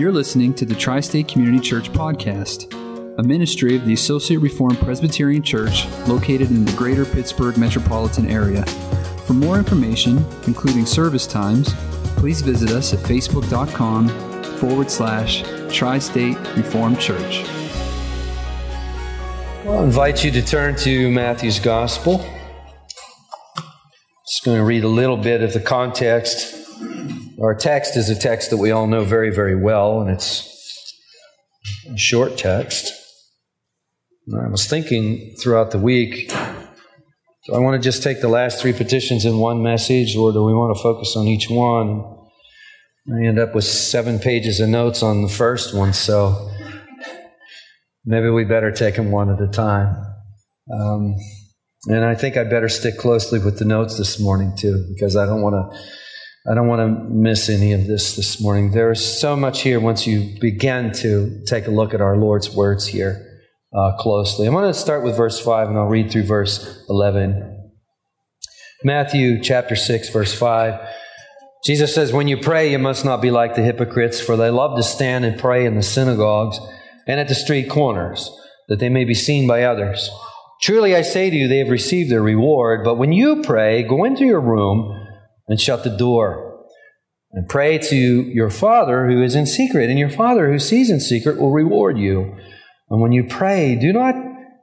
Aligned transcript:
You're 0.00 0.12
listening 0.12 0.54
to 0.54 0.64
the 0.64 0.74
Tri 0.74 1.00
State 1.00 1.28
Community 1.28 1.60
Church 1.60 1.92
Podcast, 1.92 2.72
a 3.18 3.22
ministry 3.22 3.76
of 3.76 3.84
the 3.84 3.92
Associate 3.92 4.38
Reformed 4.38 4.78
Presbyterian 4.78 5.42
Church 5.42 5.86
located 6.08 6.48
in 6.48 6.64
the 6.64 6.72
greater 6.72 7.04
Pittsburgh 7.04 7.58
metropolitan 7.58 8.26
area. 8.30 8.64
For 9.26 9.34
more 9.34 9.58
information, 9.58 10.24
including 10.46 10.86
service 10.86 11.26
times, 11.26 11.74
please 12.16 12.40
visit 12.40 12.70
us 12.70 12.94
at 12.94 13.00
facebook.com 13.00 14.08
forward 14.56 14.90
slash 14.90 15.42
Tri 15.70 15.98
State 15.98 16.38
Reformed 16.56 16.98
Church. 16.98 17.44
I'll 19.66 19.84
invite 19.84 20.24
you 20.24 20.30
to 20.30 20.40
turn 20.40 20.76
to 20.76 21.10
Matthew's 21.10 21.58
Gospel. 21.58 22.24
Just 24.26 24.44
going 24.46 24.56
to 24.56 24.64
read 24.64 24.82
a 24.82 24.88
little 24.88 25.18
bit 25.18 25.42
of 25.42 25.52
the 25.52 25.60
context. 25.60 26.59
Our 27.42 27.54
text 27.54 27.96
is 27.96 28.10
a 28.10 28.14
text 28.14 28.50
that 28.50 28.58
we 28.58 28.70
all 28.70 28.86
know 28.86 29.02
very, 29.02 29.30
very 29.30 29.56
well, 29.56 30.02
and 30.02 30.10
it's 30.10 30.46
a 31.90 31.96
short 31.96 32.36
text. 32.36 32.92
I 34.34 34.48
was 34.48 34.66
thinking 34.66 35.34
throughout 35.40 35.70
the 35.70 35.78
week, 35.78 36.28
do 36.28 37.54
I 37.54 37.58
want 37.58 37.82
to 37.82 37.86
just 37.86 38.02
take 38.02 38.20
the 38.20 38.28
last 38.28 38.60
three 38.60 38.74
petitions 38.74 39.24
in 39.24 39.38
one 39.38 39.62
message, 39.62 40.14
or 40.16 40.32
do 40.32 40.44
we 40.44 40.52
want 40.52 40.76
to 40.76 40.82
focus 40.82 41.14
on 41.16 41.26
each 41.28 41.48
one? 41.48 42.04
I 43.10 43.24
end 43.24 43.38
up 43.38 43.54
with 43.54 43.64
seven 43.64 44.18
pages 44.18 44.60
of 44.60 44.68
notes 44.68 45.02
on 45.02 45.22
the 45.22 45.28
first 45.28 45.74
one, 45.74 45.94
so 45.94 46.50
maybe 48.04 48.28
we 48.28 48.44
better 48.44 48.70
take 48.70 48.96
them 48.96 49.10
one 49.10 49.30
at 49.30 49.40
a 49.40 49.48
time. 49.48 49.96
Um, 50.70 51.14
and 51.86 52.04
I 52.04 52.14
think 52.14 52.36
I 52.36 52.44
better 52.44 52.68
stick 52.68 52.98
closely 52.98 53.38
with 53.38 53.58
the 53.58 53.64
notes 53.64 53.96
this 53.96 54.20
morning 54.20 54.52
too, 54.58 54.84
because 54.94 55.16
I 55.16 55.24
don't 55.24 55.40
want 55.40 55.54
to. 55.54 55.80
I 56.50 56.54
don't 56.54 56.66
want 56.66 56.80
to 56.80 57.14
miss 57.14 57.48
any 57.48 57.72
of 57.72 57.86
this 57.86 58.16
this 58.16 58.40
morning. 58.40 58.72
There 58.72 58.90
is 58.90 59.20
so 59.20 59.36
much 59.36 59.62
here 59.62 59.78
once 59.78 60.04
you 60.04 60.36
begin 60.40 60.92
to 60.94 61.44
take 61.46 61.68
a 61.68 61.70
look 61.70 61.94
at 61.94 62.00
our 62.00 62.16
Lord's 62.16 62.52
words 62.52 62.88
here 62.88 63.24
uh, 63.72 63.92
closely. 64.00 64.48
I'm 64.48 64.54
going 64.54 64.64
to 64.64 64.74
start 64.74 65.04
with 65.04 65.16
verse 65.16 65.38
5 65.38 65.68
and 65.68 65.78
I'll 65.78 65.86
read 65.86 66.10
through 66.10 66.24
verse 66.24 66.84
11. 66.88 67.70
Matthew 68.82 69.40
chapter 69.40 69.76
6, 69.76 70.08
verse 70.08 70.36
5. 70.36 70.80
Jesus 71.64 71.94
says, 71.94 72.12
When 72.12 72.26
you 72.26 72.36
pray, 72.36 72.72
you 72.72 72.80
must 72.80 73.04
not 73.04 73.22
be 73.22 73.30
like 73.30 73.54
the 73.54 73.62
hypocrites, 73.62 74.20
for 74.20 74.36
they 74.36 74.50
love 74.50 74.76
to 74.76 74.82
stand 74.82 75.24
and 75.24 75.38
pray 75.38 75.64
in 75.64 75.76
the 75.76 75.84
synagogues 75.84 76.58
and 77.06 77.20
at 77.20 77.28
the 77.28 77.34
street 77.36 77.70
corners, 77.70 78.28
that 78.66 78.80
they 78.80 78.88
may 78.88 79.04
be 79.04 79.14
seen 79.14 79.46
by 79.46 79.62
others. 79.62 80.10
Truly 80.62 80.96
I 80.96 81.02
say 81.02 81.30
to 81.30 81.36
you, 81.36 81.46
they 81.46 81.58
have 81.58 81.70
received 81.70 82.10
their 82.10 82.22
reward. 82.22 82.82
But 82.82 82.96
when 82.96 83.12
you 83.12 83.40
pray, 83.40 83.84
go 83.84 84.02
into 84.02 84.24
your 84.24 84.40
room 84.40 84.99
and 85.50 85.60
shut 85.60 85.84
the 85.84 85.90
door. 85.90 86.64
And 87.32 87.48
pray 87.48 87.78
to 87.78 87.96
your 87.96 88.50
Father 88.50 89.08
who 89.08 89.22
is 89.22 89.34
in 89.34 89.46
secret, 89.46 89.90
and 89.90 89.98
your 89.98 90.10
Father 90.10 90.50
who 90.50 90.58
sees 90.58 90.90
in 90.90 91.00
secret 91.00 91.38
will 91.38 91.52
reward 91.52 91.98
you. 91.98 92.36
And 92.88 93.00
when 93.00 93.12
you 93.12 93.24
pray, 93.24 93.76
do 93.76 93.92
not 93.92 94.14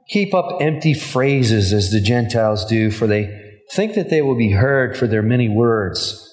keep 0.08 0.34
up 0.34 0.60
empty 0.60 0.94
phrases 0.94 1.72
as 1.72 1.90
the 1.90 2.00
Gentiles 2.00 2.64
do, 2.64 2.90
for 2.90 3.06
they 3.06 3.56
think 3.72 3.94
that 3.94 4.10
they 4.10 4.22
will 4.22 4.36
be 4.36 4.52
heard 4.52 4.96
for 4.96 5.06
their 5.06 5.22
many 5.22 5.48
words. 5.48 6.24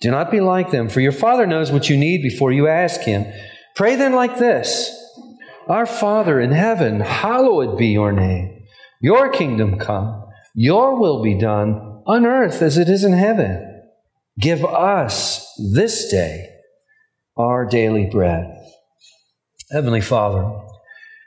Do 0.00 0.10
not 0.10 0.30
be 0.30 0.40
like 0.40 0.70
them, 0.70 0.88
for 0.88 1.00
your 1.00 1.12
Father 1.12 1.46
knows 1.46 1.72
what 1.72 1.88
you 1.88 1.96
need 1.96 2.22
before 2.22 2.52
you 2.52 2.68
ask 2.68 3.00
Him. 3.02 3.26
Pray 3.74 3.96
then 3.96 4.12
like 4.12 4.38
this 4.38 4.94
Our 5.68 5.86
Father 5.86 6.40
in 6.40 6.52
heaven, 6.52 7.00
hallowed 7.00 7.76
be 7.78 7.88
your 7.88 8.12
name. 8.12 8.62
Your 9.00 9.30
kingdom 9.30 9.78
come, 9.78 10.24
your 10.54 10.98
will 10.98 11.22
be 11.22 11.38
done 11.38 12.02
on 12.06 12.24
earth 12.24 12.62
as 12.62 12.78
it 12.78 12.88
is 12.88 13.04
in 13.04 13.12
heaven. 13.12 13.75
Give 14.38 14.64
us 14.64 15.50
this 15.72 16.10
day 16.10 16.50
our 17.38 17.64
daily 17.64 18.06
bread. 18.06 18.54
Heavenly 19.70 20.02
Father, 20.02 20.60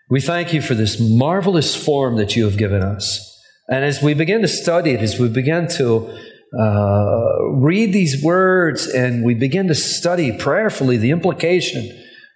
we 0.09 0.21
thank 0.21 0.53
you 0.53 0.61
for 0.61 0.75
this 0.75 0.99
marvelous 0.99 1.75
form 1.75 2.17
that 2.17 2.35
you 2.35 2.45
have 2.45 2.57
given 2.57 2.81
us. 2.81 3.25
And 3.67 3.83
as 3.83 4.01
we 4.01 4.13
begin 4.13 4.41
to 4.41 4.47
study 4.47 4.91
it, 4.91 5.01
as 5.01 5.19
we 5.19 5.27
begin 5.27 5.67
to 5.77 6.17
uh, 6.57 7.43
read 7.53 7.93
these 7.93 8.23
words 8.23 8.87
and 8.87 9.23
we 9.23 9.33
begin 9.33 9.67
to 9.67 9.75
study 9.75 10.31
prayerfully 10.31 10.97
the 10.97 11.11
implication 11.11 11.91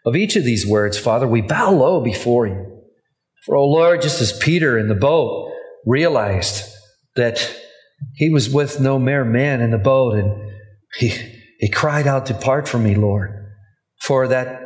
of 0.05 0.15
each 0.15 0.35
of 0.35 0.43
these 0.43 0.65
words, 0.65 0.97
Father, 0.97 1.27
we 1.27 1.41
bow 1.41 1.71
low 1.71 2.03
before 2.03 2.47
you. 2.47 2.81
For, 3.45 3.55
oh 3.55 3.67
Lord, 3.67 4.01
just 4.01 4.21
as 4.21 4.37
Peter 4.37 4.77
in 4.77 4.87
the 4.87 4.95
boat 4.95 5.51
realized 5.85 6.63
that 7.15 7.59
he 8.15 8.29
was 8.29 8.49
with 8.49 8.79
no 8.79 8.97
mere 8.97 9.23
man 9.23 9.61
in 9.61 9.71
the 9.71 9.77
boat 9.77 10.15
and 10.15 10.52
he, 10.95 11.09
he 11.59 11.69
cried 11.69 12.07
out, 12.07 12.25
Depart 12.25 12.67
from 12.67 12.83
me, 12.83 12.95
Lord, 12.95 13.51
for 14.01 14.27
that, 14.27 14.61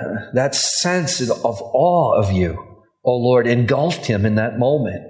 uh, 0.00 0.32
that 0.34 0.54
sense 0.54 1.20
of 1.20 1.40
awe 1.42 2.20
of 2.20 2.32
you, 2.32 2.82
oh 3.04 3.16
Lord, 3.16 3.46
engulfed 3.46 4.06
him 4.06 4.26
in 4.26 4.34
that 4.36 4.58
moment. 4.58 5.02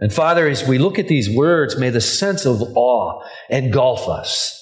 And 0.00 0.12
Father, 0.12 0.48
as 0.48 0.66
we 0.66 0.78
look 0.78 0.98
at 0.98 1.08
these 1.08 1.30
words, 1.30 1.78
may 1.78 1.90
the 1.90 2.00
sense 2.00 2.44
of 2.44 2.60
awe 2.76 3.22
engulf 3.48 4.08
us. 4.08 4.58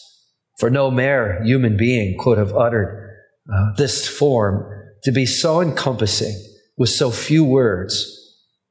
For 0.59 0.69
no 0.69 0.91
mere 0.91 1.43
human 1.43 1.79
being 1.79 2.19
could 2.21 2.37
have 2.37 2.55
uttered 2.55 3.17
uh, 3.51 3.73
this 3.79 4.07
form 4.07 4.71
to 5.05 5.11
be 5.11 5.25
so 5.25 5.63
encompassing 5.63 6.37
with 6.77 6.91
so 6.91 7.11
few 7.11 7.45
words. 7.45 8.17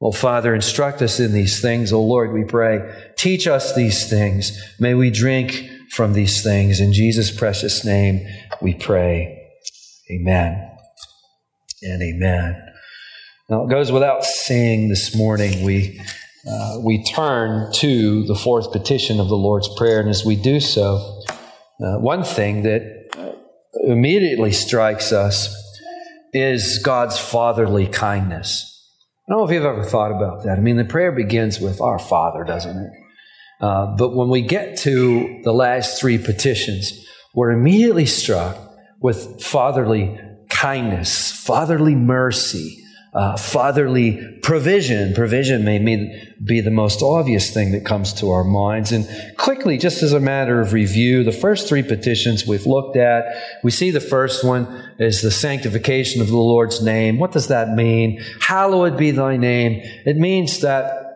Oh, 0.00 0.12
Father, 0.12 0.54
instruct 0.54 1.02
us 1.02 1.18
in 1.18 1.32
these 1.32 1.60
things. 1.60 1.92
Oh, 1.92 2.02
Lord, 2.02 2.32
we 2.32 2.44
pray. 2.44 3.10
Teach 3.18 3.48
us 3.48 3.74
these 3.74 4.08
things. 4.08 4.56
May 4.78 4.94
we 4.94 5.10
drink 5.10 5.68
from 5.90 6.12
these 6.12 6.42
things. 6.42 6.80
In 6.80 6.92
Jesus' 6.92 7.30
precious 7.30 7.84
name, 7.84 8.26
we 8.60 8.74
pray. 8.74 9.36
Amen 10.10 10.70
and 11.82 12.02
amen. 12.02 12.62
Now, 13.48 13.64
it 13.64 13.70
goes 13.70 13.90
without 13.90 14.24
saying 14.24 14.88
this 14.88 15.14
morning, 15.14 15.64
we, 15.64 16.00
uh, 16.48 16.78
we 16.84 17.02
turn 17.04 17.72
to 17.74 18.24
the 18.24 18.34
fourth 18.34 18.70
petition 18.70 19.18
of 19.18 19.28
the 19.28 19.36
Lord's 19.36 19.68
Prayer. 19.76 20.00
And 20.00 20.08
as 20.08 20.24
we 20.24 20.36
do 20.36 20.60
so, 20.60 21.22
uh, 21.80 21.98
one 21.98 22.22
thing 22.22 22.62
that 22.62 22.82
immediately 23.84 24.52
strikes 24.52 25.12
us 25.12 25.54
is 26.32 26.78
God's 26.78 27.18
fatherly 27.18 27.86
kindness. 27.86 28.66
I 29.28 29.32
don't 29.32 29.40
know 29.40 29.44
if 29.46 29.52
you've 29.52 29.64
ever 29.64 29.84
thought 29.84 30.12
about 30.12 30.44
that. 30.44 30.58
I 30.58 30.60
mean, 30.60 30.76
the 30.76 30.84
prayer 30.84 31.12
begins 31.12 31.60
with 31.60 31.80
Our 31.80 31.98
Father, 31.98 32.44
doesn't 32.44 32.76
it? 32.76 32.90
Uh, 33.60 33.94
but 33.96 34.14
when 34.14 34.28
we 34.28 34.40
get 34.40 34.78
to 34.78 35.40
the 35.44 35.52
last 35.52 36.00
three 36.00 36.18
petitions, 36.18 37.06
we're 37.34 37.50
immediately 37.50 38.06
struck 38.06 38.56
with 39.00 39.42
fatherly 39.42 40.18
kindness, 40.48 41.32
fatherly 41.32 41.94
mercy, 41.94 42.76
uh, 43.12 43.36
fatherly 43.36 44.38
provision. 44.42 45.12
Provision 45.14 45.64
may 45.64 45.78
be 46.44 46.60
the 46.60 46.70
most 46.70 47.02
obvious 47.02 47.52
thing 47.52 47.72
that 47.72 47.84
comes 47.84 48.12
to 48.14 48.30
our 48.30 48.44
minds. 48.44 48.92
And 48.92 49.06
quickly, 49.36 49.78
just 49.78 50.02
as 50.02 50.12
a 50.12 50.20
matter 50.20 50.60
of 50.60 50.72
review, 50.72 51.24
the 51.24 51.32
first 51.32 51.68
three 51.68 51.82
petitions 51.82 52.46
we've 52.46 52.66
looked 52.66 52.96
at, 52.96 53.24
we 53.62 53.70
see 53.70 53.90
the 53.90 54.00
first 54.00 54.44
one 54.44 54.92
is 54.98 55.22
the 55.22 55.30
sanctification 55.30 56.20
of 56.20 56.28
the 56.28 56.36
Lord's 56.36 56.82
name. 56.82 57.18
What 57.18 57.32
does 57.32 57.48
that 57.48 57.74
mean? 57.74 58.22
Hallowed 58.40 58.96
be 58.96 59.10
thy 59.10 59.36
name. 59.36 59.80
It 60.06 60.16
means 60.16 60.60
that 60.60 61.09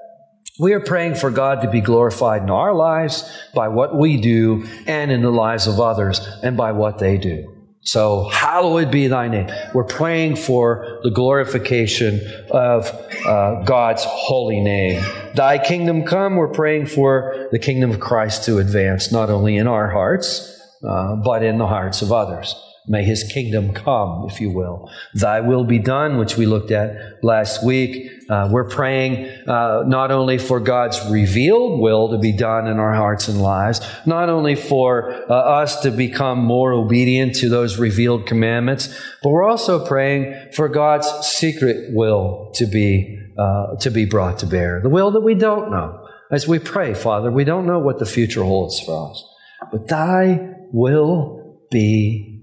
we 0.59 0.73
are 0.73 0.81
praying 0.81 1.17
for 1.17 1.31
God 1.31 1.63
to 1.63 1.71
be 1.71 1.81
glorified 1.81 2.43
in 2.43 2.51
our 2.51 2.73
lives 2.73 3.29
by 3.55 3.69
what 3.69 3.97
we 3.97 4.21
do 4.21 4.67
and 4.87 5.11
in 5.11 5.23
the 5.23 5.33
lives 5.33 5.67
of 5.67 5.81
others 5.81 6.21
and 6.43 6.57
by 6.57 6.73
what 6.73 6.99
they 6.99 7.19
do. 7.19 7.51
So, 7.87 8.29
hallowed 8.29 8.91
be 8.91 9.09
thy 9.09 9.29
name. 9.29 9.51
We're 9.75 9.85
praying 9.85 10.37
for 10.37 11.01
the 11.03 11.11
glorification 11.11 12.21
of 12.51 12.91
uh, 13.27 13.63
God's 13.65 14.05
holy 14.07 14.61
name. 14.61 15.05
Thy 15.35 15.59
kingdom 15.59 16.05
come. 16.05 16.37
We're 16.37 16.49
praying 16.49 16.87
for 16.87 17.49
the 17.53 17.59
kingdom 17.59 17.91
of 17.91 18.01
Christ 18.01 18.45
to 18.45 18.57
advance, 18.57 19.13
not 19.13 19.29
only 19.29 19.57
in 19.59 19.67
our 19.67 19.91
hearts, 19.91 20.51
uh, 20.83 21.17
but 21.17 21.43
in 21.43 21.59
the 21.59 21.67
hearts 21.67 22.01
of 22.01 22.11
others. 22.11 22.55
May 22.87 23.03
his 23.03 23.25
kingdom 23.25 23.73
come, 23.73 24.27
if 24.29 24.43
you 24.43 24.51
will. 24.51 24.91
Thy 25.15 25.41
will 25.41 25.65
be 25.65 25.79
done, 25.79 26.19
which 26.19 26.37
we 26.37 26.45
looked 26.45 26.71
at 26.71 27.25
last 27.25 27.65
week. 27.65 28.11
Uh, 28.29 28.49
we're 28.53 28.69
praying 28.69 29.27
uh, 29.49 29.85
not 29.87 30.11
only 30.11 30.37
for 30.37 30.61
God's 30.61 31.01
revealed 31.11 31.81
will 31.81 32.11
to 32.11 32.19
be 32.19 32.33
done 32.33 32.67
in 32.67 32.79
our 32.79 32.93
hearts 32.93 33.27
and 33.27 33.41
lives, 33.41 33.81
not 34.05 34.29
only 34.29 34.55
for 34.55 35.15
uh, 35.31 35.35
us 35.35 35.81
to 35.81 35.91
become 35.91 36.45
more 36.45 36.75
obedient 36.75 37.35
to 37.37 37.49
those 37.49 37.79
revealed 37.79 38.27
commandments, 38.27 38.95
but 39.23 39.31
we're 39.31 39.49
also 39.49 39.87
praying 39.87 40.35
for 40.53 40.69
God's 40.69 41.09
secret 41.27 41.95
will 41.95 42.51
to 42.57 42.67
be, 42.67 43.19
uh, 43.39 43.77
to 43.77 43.91
be 43.91 44.05
brought 44.05 44.41
to 44.41 44.47
bear. 44.47 44.83
The 44.83 44.91
will 44.91 45.11
that 45.13 45.23
we 45.23 45.35
don't 45.35 45.71
know. 45.71 46.07
As 46.31 46.47
we 46.47 46.59
pray, 46.59 46.93
Father, 46.93 47.31
we 47.31 47.45
don't 47.45 47.67
know 47.67 47.79
what 47.79 47.99
the 47.99 48.07
future 48.07 48.45
holds 48.45 48.79
for 48.81 49.11
us, 49.11 49.25
but 49.73 49.89
thy 49.89 50.51
will 50.71 51.61
be 51.71 52.34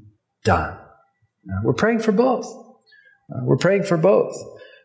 done. 0.44 0.78
we're 1.64 1.74
praying 1.74 2.00
for 2.00 2.12
both. 2.12 2.46
Uh, 3.32 3.42
we're 3.44 3.58
praying 3.58 3.84
for 3.84 3.98
both. 3.98 4.36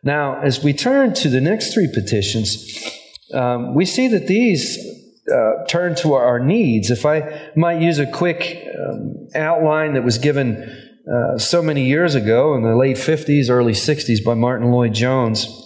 Now, 0.03 0.41
as 0.41 0.62
we 0.62 0.73
turn 0.73 1.14
to 1.14 1.29
the 1.29 1.41
next 1.41 1.75
three 1.75 1.88
petitions, 1.93 2.64
um, 3.35 3.75
we 3.75 3.85
see 3.85 4.08
that 4.08 4.29
these 4.29 4.79
uh, 5.32 5.64
turn 5.69 5.94
to 5.97 6.14
our 6.14 6.38
needs. 6.38 6.91
If 6.91 7.05
I 7.05 7.50
might 7.56 7.81
use 7.81 7.99
a 7.99 8.11
quick 8.11 8.64
um, 8.79 9.29
outline 9.35 9.94
that 9.94 10.05
was 10.05 10.19
given 10.19 10.62
uh, 11.12 11.38
so 11.38 11.62
many 11.62 11.87
years 11.87 12.14
ago 12.14 12.55
in 12.55 12.62
the 12.62 12.76
late 12.76 12.97
50s, 12.97 13.50
early 13.50 13.73
60s 13.73 14.25
by 14.25 14.35
Martyn 14.35 14.70
Lloyd-Jones. 14.70 15.62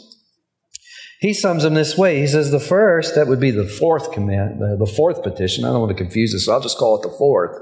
He 1.21 1.35
sums 1.35 1.63
them 1.63 1.75
this 1.75 1.99
way. 1.99 2.21
He 2.21 2.27
says, 2.27 2.51
the 2.51 2.61
first, 2.61 3.15
that 3.15 3.27
would 3.27 3.41
be 3.41 3.51
the 3.51 3.69
fourth 3.69 4.13
command, 4.13 4.61
the 4.61 4.87
fourth 4.87 5.23
petition. 5.23 5.65
I 5.65 5.69
don't 5.69 5.81
want 5.81 5.97
to 5.97 6.03
confuse 6.03 6.33
this, 6.33 6.47
so 6.47 6.53
I'll 6.53 6.61
just 6.61 6.79
call 6.79 6.99
it 6.99 7.03
the 7.03 7.15
fourth. 7.17 7.59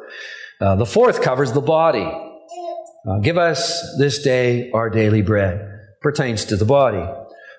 Uh, 0.61 0.75
the 0.77 0.87
fourth 0.87 1.23
covers 1.23 1.53
the 1.53 1.61
body. 1.61 2.11
Uh, 3.07 3.19
give 3.19 3.39
us 3.39 3.97
this 3.97 4.23
day 4.23 4.71
our 4.73 4.91
daily 4.91 5.23
bread. 5.23 5.65
Pertains 6.01 6.45
to 6.47 6.57
the 6.57 6.65
body. 6.65 7.07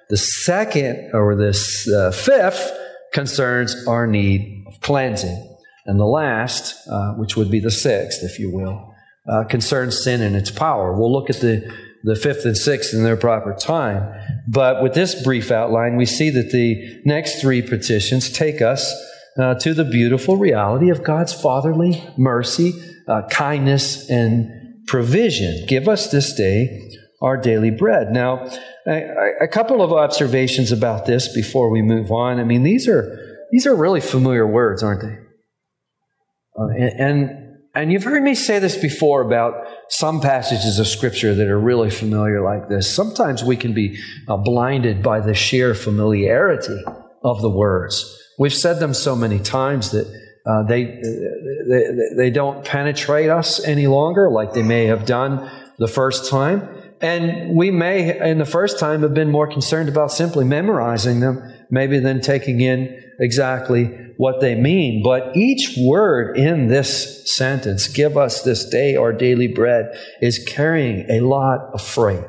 The 0.10 0.18
second, 0.18 1.12
or 1.14 1.36
this 1.36 1.88
uh, 1.88 2.12
fifth, 2.12 2.72
concerns 3.14 3.88
our 3.88 4.06
need 4.06 4.66
of 4.68 4.82
cleansing. 4.82 5.46
And 5.86 6.00
the 6.00 6.06
last, 6.06 6.76
uh, 6.88 7.14
which 7.14 7.38
would 7.38 7.50
be 7.50 7.60
the 7.60 7.72
sixth, 7.72 8.20
if 8.22 8.38
you 8.38 8.52
will, 8.52 8.94
uh, 9.32 9.46
concerns 9.46 10.04
sin 10.04 10.22
and 10.22 10.36
its 10.36 10.52
power. 10.52 10.98
We'll 10.98 11.12
look 11.12 11.30
at 11.30 11.38
the, 11.38 11.72
the 12.04 12.16
fifth 12.16 12.46
and 12.46 12.58
sixth 12.58 12.94
in 12.94 13.04
their 13.04 13.18
proper 13.18 13.54
time. 13.54 14.14
But 14.48 14.84
with 14.84 14.94
this 14.94 15.24
brief 15.24 15.52
outline, 15.52 15.96
we 15.96 16.06
see 16.06 16.30
that 16.32 16.52
the 16.52 17.02
next 17.06 17.40
three 17.40 17.62
petitions 17.62 18.30
take 18.32 18.62
us 18.62 18.94
uh, 19.40 19.56
to 19.56 19.74
the 19.74 19.86
beautiful 19.86 20.38
reality 20.38 20.90
of 20.90 21.04
God's 21.04 21.34
fatherly 21.34 22.04
mercy, 22.18 22.74
uh, 23.08 23.24
kindness, 23.30 24.10
and 24.10 24.86
provision. 24.88 25.66
Give 25.68 25.88
us 25.88 26.12
this 26.12 26.34
day 26.34 26.90
our 27.22 27.38
daily 27.38 27.70
bread. 27.70 28.12
Now, 28.12 28.50
a, 28.88 29.32
a 29.42 29.48
couple 29.48 29.82
of 29.82 29.92
observations 29.92 30.72
about 30.72 31.06
this 31.06 31.34
before 31.34 31.70
we 31.70 31.82
move 31.82 32.12
on. 32.12 32.40
I 32.40 32.44
mean, 32.44 32.64
these 32.64 32.88
are 32.88 33.18
these 33.52 33.66
are 33.66 33.76
really 33.76 34.02
familiar 34.02 34.48
words, 34.48 34.84
aren't 34.84 35.02
they? 35.02 35.18
Uh, 36.58 36.68
and, 36.78 37.00
and 37.00 37.50
and 37.76 37.92
you've 37.92 38.04
heard 38.04 38.24
me 38.24 38.36
say 38.36 38.60
this 38.60 38.78
before 38.78 39.22
about 39.22 39.68
some 39.90 40.22
passages 40.22 40.80
of 40.80 40.88
Scripture 40.88 41.36
that 41.36 41.48
are 41.48 41.60
really 41.60 41.90
familiar 41.90 42.42
like 42.42 42.68
this. 42.68 42.94
Sometimes 42.94 43.44
we 43.44 43.56
can 43.56 43.74
be 43.74 43.98
uh, 44.28 44.38
blinded 44.38 45.04
by 45.04 45.20
the 45.20 45.34
sheer 45.34 45.76
familiarity 45.76 46.84
of 47.24 47.42
the 47.42 47.50
words. 47.50 48.19
We've 48.40 48.54
said 48.54 48.80
them 48.80 48.94
so 48.94 49.16
many 49.16 49.38
times 49.38 49.92
that 49.92 50.08
uh, 50.46 50.64
they, 50.64 50.86
they, 50.86 51.84
they 52.16 52.30
don't 52.32 52.64
penetrate 52.64 53.30
us 53.30 53.64
any 53.64 53.86
longer 53.86 54.32
like 54.32 54.54
they 54.54 54.64
may 54.64 54.86
have 54.86 55.06
done 55.06 55.52
the 55.78 55.90
first 55.90 56.30
time. 56.30 56.68
And 57.02 57.56
we 57.56 57.70
may, 57.70 58.30
in 58.30 58.38
the 58.38 58.46
first 58.46 58.80
time, 58.80 59.02
have 59.02 59.14
been 59.14 59.30
more 59.30 59.48
concerned 59.48 59.90
about 59.90 60.12
simply 60.12 60.46
memorizing 60.46 61.20
them, 61.20 61.54
maybe 61.70 62.00
than 62.00 62.22
taking 62.22 62.62
in 62.62 63.04
exactly 63.20 63.86
what 64.16 64.40
they 64.40 64.56
mean. 64.56 65.04
But 65.04 65.36
each 65.36 65.78
word 65.78 66.38
in 66.38 66.68
this 66.68 67.30
sentence, 67.36 67.88
give 67.88 68.18
us 68.18 68.44
this 68.44 68.66
day 68.66 68.96
our 68.96 69.14
daily 69.14 69.48
bread, 69.48 69.98
is 70.22 70.40
carrying 70.40 71.10
a 71.10 71.20
lot 71.20 71.70
of 71.74 71.82
freight. 71.82 72.26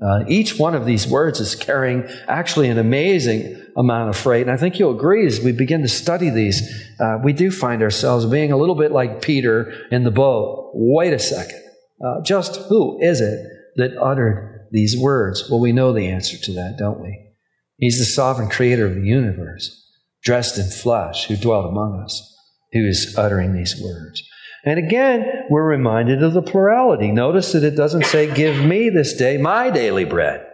Uh, 0.00 0.24
each 0.28 0.58
one 0.58 0.74
of 0.74 0.86
these 0.86 1.08
words 1.08 1.40
is 1.40 1.54
carrying 1.54 2.04
actually 2.28 2.68
an 2.68 2.78
amazing 2.78 3.60
amount 3.76 4.08
of 4.08 4.16
freight. 4.16 4.42
And 4.42 4.50
I 4.50 4.56
think 4.56 4.78
you'll 4.78 4.96
agree 4.96 5.26
as 5.26 5.40
we 5.40 5.52
begin 5.52 5.82
to 5.82 5.88
study 5.88 6.30
these, 6.30 6.62
uh, 7.00 7.18
we 7.22 7.32
do 7.32 7.50
find 7.50 7.82
ourselves 7.82 8.24
being 8.26 8.52
a 8.52 8.56
little 8.56 8.76
bit 8.76 8.92
like 8.92 9.22
Peter 9.22 9.72
in 9.90 10.04
the 10.04 10.10
boat. 10.10 10.70
Wait 10.74 11.12
a 11.12 11.18
second. 11.18 11.60
Uh, 12.04 12.20
just 12.22 12.56
who 12.68 13.00
is 13.02 13.20
it 13.20 13.44
that 13.76 13.96
uttered 14.00 14.68
these 14.70 14.96
words? 14.96 15.48
Well, 15.50 15.60
we 15.60 15.72
know 15.72 15.92
the 15.92 16.06
answer 16.06 16.36
to 16.36 16.52
that, 16.52 16.76
don't 16.78 17.00
we? 17.00 17.34
He's 17.76 17.98
the 17.98 18.04
sovereign 18.04 18.48
creator 18.48 18.86
of 18.86 18.94
the 18.94 19.06
universe 19.06 19.84
dressed 20.22 20.58
in 20.58 20.68
flesh, 20.68 21.26
who 21.26 21.36
dwelt 21.36 21.66
among 21.66 22.02
us, 22.04 22.36
who 22.72 22.86
is 22.86 23.14
uttering 23.16 23.52
these 23.52 23.80
words. 23.80 24.22
And 24.64 24.78
again, 24.78 25.44
we're 25.48 25.66
reminded 25.66 26.22
of 26.22 26.32
the 26.32 26.42
plurality. 26.42 27.10
Notice 27.10 27.52
that 27.52 27.64
it 27.64 27.76
doesn't 27.76 28.06
say, 28.06 28.32
Give 28.32 28.64
me 28.64 28.90
this 28.90 29.14
day 29.14 29.36
my 29.36 29.70
daily 29.70 30.04
bread. 30.04 30.46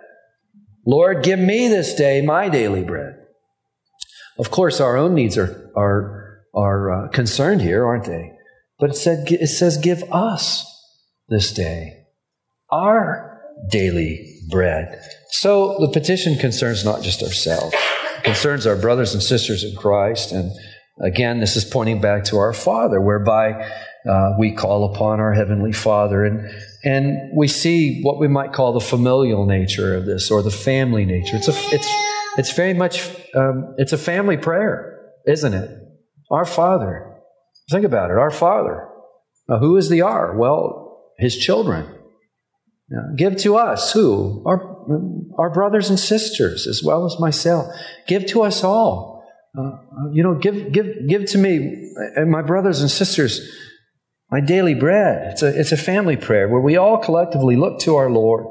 Lord, 0.87 1.23
give 1.23 1.39
me 1.39 1.69
this 1.69 1.95
day 1.95 2.21
my 2.21 2.49
daily 2.49 2.85
bread. 2.85 3.15
Of 4.39 4.51
course, 4.51 4.81
our 4.81 4.97
own 4.97 5.15
needs 5.15 5.39
are, 5.39 5.71
are, 5.77 6.41
are 6.55 7.07
uh, 7.07 7.09
concerned 7.09 7.63
here, 7.63 7.87
aren't 7.87 8.05
they? 8.05 8.33
But 8.79 8.91
it, 8.91 8.97
said, 8.97 9.31
it 9.31 9.49
says, 9.49 9.79
Give 9.79 10.03
us 10.13 10.67
this 11.29 11.53
day 11.53 12.05
our 12.71 13.41
daily 13.71 14.41
bread. 14.51 15.01
So 15.31 15.79
the 15.79 15.89
petition 15.89 16.37
concerns 16.37 16.85
not 16.85 17.03
just 17.03 17.23
ourselves 17.23 17.75
it 18.19 18.25
concerns 18.25 18.67
our 18.67 18.77
brothers 18.77 19.15
and 19.15 19.23
sisters 19.23 19.65
in 19.65 19.77
Christ. 19.77 20.33
And 20.33 20.51
again, 21.01 21.41
this 21.41 21.57
is 21.57 21.65
pointing 21.65 22.01
back 22.01 22.25
to 22.25 22.39
our 22.39 22.53
Father, 22.53 23.01
whereby 23.01 23.71
uh, 24.09 24.35
we 24.39 24.53
call 24.53 24.93
upon 24.93 25.21
our 25.21 25.33
Heavenly 25.33 25.73
Father. 25.73 26.25
And, 26.25 26.51
and 26.85 27.37
we 27.37 27.49
see 27.49 28.03
what 28.03 28.19
we 28.19 28.29
might 28.29 28.53
call 28.53 28.73
the 28.73 28.81
familial 28.81 29.47
nature 29.47 29.97
of 29.97 30.07
this 30.07 30.31
or 30.31 30.43
the 30.43 30.51
family 30.51 31.05
nature. 31.05 31.37
It's, 31.37 31.49
a, 31.49 31.55
it's, 31.75 31.89
it's 32.37 32.53
very 32.53 32.75
much, 32.75 33.09
um, 33.35 33.75
it's 33.79 33.93
a 33.93 33.99
family 33.99 34.37
prayer, 34.37 35.13
isn't 35.27 35.55
it? 35.55 35.71
Our 36.31 36.45
Father. 36.45 37.13
Think 37.71 37.85
about 37.85 38.11
it. 38.11 38.19
Our 38.19 38.31
Father. 38.31 38.89
Now, 39.49 39.59
who 39.59 39.77
is 39.77 39.89
the 39.89 40.03
R? 40.03 40.37
Well, 40.37 41.13
His 41.19 41.37
children. 41.37 41.87
give 43.17 43.37
to 43.39 43.57
us 43.57 43.93
who? 43.93 44.43
Our 44.47 44.75
our 45.39 45.51
brothers 45.51 45.91
and 45.91 45.99
sisters 45.99 46.67
as 46.67 46.83
well 46.83 47.05
as 47.07 47.19
myself. 47.19 47.67
Give 48.07 48.27
to 48.27 48.43
us 48.43 48.63
all. 48.63 49.25
Uh, 49.57 49.79
you 50.13 50.23
know, 50.23 50.35
give, 50.35 50.73
give, 50.73 51.09
give 51.09 51.25
to 51.27 51.39
me 51.39 51.93
and 52.17 52.31
my 52.31 52.43
brothers 52.43 52.81
and 52.81 52.91
sisters 52.91 53.41
my 54.35 54.41
daily 54.41 54.75
bread. 54.75 55.31
It's 55.31 55.43
a, 55.45 55.61
it's 55.61 55.71
a 55.71 55.77
family 55.77 56.17
prayer 56.17 56.49
where 56.49 56.61
we 56.61 56.77
all 56.77 56.99
collectively 56.99 57.55
look 57.55 57.79
to 57.83 57.95
our 57.95 58.11
Lord 58.11 58.45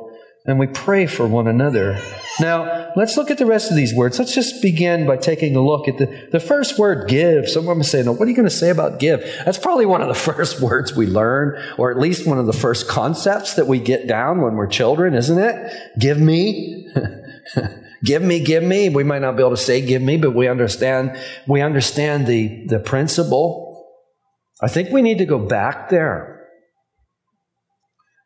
and 0.45 0.57
we 0.57 0.65
pray 0.65 1.05
for 1.07 1.27
one 1.27 1.45
another. 1.45 2.01
Now, 2.39 2.93
let's 2.95 3.17
look 3.17 3.29
at 3.29 3.37
the 3.37 3.45
rest 3.45 3.69
of 3.69 3.75
these 3.75 3.93
words. 3.93 4.17
Let's 4.17 4.33
just 4.33 4.61
begin 4.61 5.05
by 5.05 5.17
taking 5.17 5.57
a 5.57 5.61
look 5.61 5.89
at 5.89 5.97
the, 5.97 6.29
the 6.31 6.39
first 6.39 6.79
word, 6.79 7.09
give. 7.09 7.49
Someone 7.49 7.79
may 7.79 7.83
say, 7.83 8.01
no, 8.01 8.13
what 8.13 8.25
are 8.25 8.29
you 8.29 8.35
going 8.35 8.47
to 8.47 8.55
say 8.55 8.69
about 8.69 8.97
give? 9.01 9.19
That's 9.43 9.57
probably 9.57 9.85
one 9.85 10.01
of 10.01 10.07
the 10.07 10.13
first 10.31 10.61
words 10.61 10.95
we 10.95 11.05
learn, 11.05 11.61
or 11.77 11.91
at 11.91 11.97
least 11.97 12.25
one 12.25 12.39
of 12.39 12.45
the 12.45 12.53
first 12.53 12.87
concepts 12.87 13.55
that 13.55 13.67
we 13.67 13.79
get 13.79 14.07
down 14.07 14.39
when 14.39 14.55
we're 14.55 14.67
children, 14.67 15.13
isn't 15.13 15.37
it? 15.37 15.99
Give 15.99 16.17
me. 16.17 16.87
give 18.05 18.21
me, 18.21 18.39
give 18.39 18.63
me. 18.63 18.87
We 18.87 19.03
might 19.03 19.21
not 19.21 19.35
be 19.35 19.41
able 19.41 19.49
to 19.49 19.57
say 19.57 19.85
give 19.85 20.01
me, 20.01 20.15
but 20.15 20.33
we 20.33 20.47
understand, 20.47 21.19
we 21.45 21.59
understand 21.59 22.25
the, 22.25 22.67
the 22.67 22.79
principle. 22.79 23.72
I 24.63 24.69
think 24.69 24.89
we 24.91 25.01
need 25.01 25.17
to 25.17 25.25
go 25.25 25.39
back 25.39 25.89
there 25.89 26.47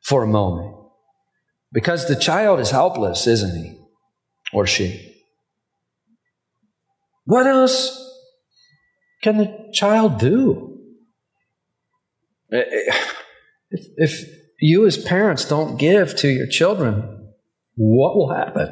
for 0.03 0.21
a 0.21 0.27
moment. 0.27 0.75
Because 1.73 2.07
the 2.07 2.15
child 2.15 2.59
is 2.59 2.69
helpless, 2.69 3.25
isn't 3.25 3.55
he? 3.55 3.79
Or 4.53 4.67
she. 4.67 5.15
What 7.25 7.47
else 7.47 7.99
can 9.23 9.37
the 9.37 9.69
child 9.73 10.19
do? 10.19 10.79
Eh, 12.53 12.57
eh, 12.57 12.97
if, 13.71 13.87
if 13.97 14.29
you 14.61 14.85
as 14.85 14.97
parents 14.97 15.43
don't 15.43 15.77
give 15.77 16.15
to 16.17 16.29
your 16.29 16.47
children, 16.47 17.33
what 17.75 18.15
will 18.15 18.33
happen? 18.33 18.69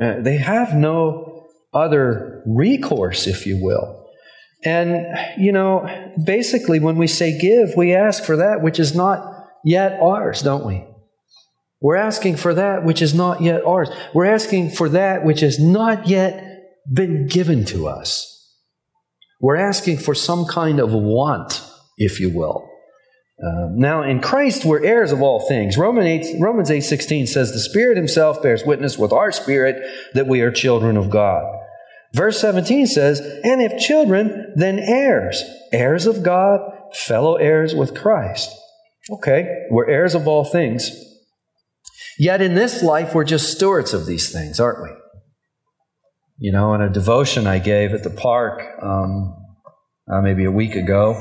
Uh, 0.00 0.20
they 0.20 0.36
have 0.36 0.74
no 0.74 1.46
other 1.74 2.42
recourse, 2.46 3.26
if 3.26 3.44
you 3.44 3.62
will. 3.62 3.95
And, 4.66 5.06
you 5.38 5.52
know, 5.52 5.88
basically, 6.22 6.80
when 6.80 6.96
we 6.96 7.06
say 7.06 7.38
give, 7.38 7.76
we 7.76 7.94
ask 7.94 8.24
for 8.24 8.36
that 8.36 8.62
which 8.62 8.80
is 8.80 8.96
not 8.96 9.46
yet 9.64 9.96
ours, 10.02 10.42
don't 10.42 10.66
we? 10.66 10.84
We're 11.80 11.94
asking 11.94 12.36
for 12.36 12.52
that 12.52 12.84
which 12.84 13.00
is 13.00 13.14
not 13.14 13.40
yet 13.40 13.64
ours. 13.64 13.90
We're 14.12 14.26
asking 14.26 14.70
for 14.70 14.88
that 14.88 15.24
which 15.24 15.38
has 15.40 15.60
not 15.60 16.08
yet 16.08 16.82
been 16.92 17.28
given 17.28 17.64
to 17.66 17.86
us. 17.86 18.32
We're 19.40 19.56
asking 19.56 19.98
for 19.98 20.16
some 20.16 20.46
kind 20.46 20.80
of 20.80 20.92
want, 20.92 21.62
if 21.96 22.18
you 22.18 22.30
will. 22.30 22.68
Uh, 23.40 23.68
now, 23.70 24.02
in 24.02 24.20
Christ, 24.20 24.64
we're 24.64 24.84
heirs 24.84 25.12
of 25.12 25.22
all 25.22 25.46
things. 25.46 25.78
Romans 25.78 26.26
8, 26.26 26.40
Romans 26.40 26.72
8 26.72 26.80
16 26.80 27.28
says, 27.28 27.52
The 27.52 27.60
Spirit 27.60 27.98
Himself 27.98 28.42
bears 28.42 28.64
witness 28.64 28.98
with 28.98 29.12
our 29.12 29.30
spirit 29.30 29.76
that 30.14 30.26
we 30.26 30.40
are 30.40 30.50
children 30.50 30.96
of 30.96 31.08
God. 31.08 31.44
Verse 32.14 32.40
17 32.40 32.86
says, 32.86 33.20
And 33.44 33.60
if 33.60 33.78
children, 33.78 34.52
then 34.56 34.78
heirs, 34.78 35.42
heirs 35.72 36.06
of 36.06 36.22
God, 36.22 36.60
fellow 36.92 37.36
heirs 37.36 37.74
with 37.74 37.94
Christ. 37.94 38.50
Okay, 39.10 39.66
we're 39.70 39.88
heirs 39.88 40.14
of 40.14 40.26
all 40.26 40.44
things. 40.44 40.90
Yet 42.18 42.40
in 42.40 42.54
this 42.54 42.82
life, 42.82 43.14
we're 43.14 43.24
just 43.24 43.52
stewards 43.52 43.92
of 43.92 44.06
these 44.06 44.32
things, 44.32 44.58
aren't 44.58 44.82
we? 44.82 44.90
You 46.38 46.52
know, 46.52 46.74
in 46.74 46.80
a 46.80 46.90
devotion 46.90 47.46
I 47.46 47.58
gave 47.58 47.92
at 47.92 48.02
the 48.02 48.10
park 48.10 48.62
um, 48.82 49.36
uh, 50.10 50.20
maybe 50.20 50.44
a 50.44 50.50
week 50.50 50.74
ago, 50.74 51.14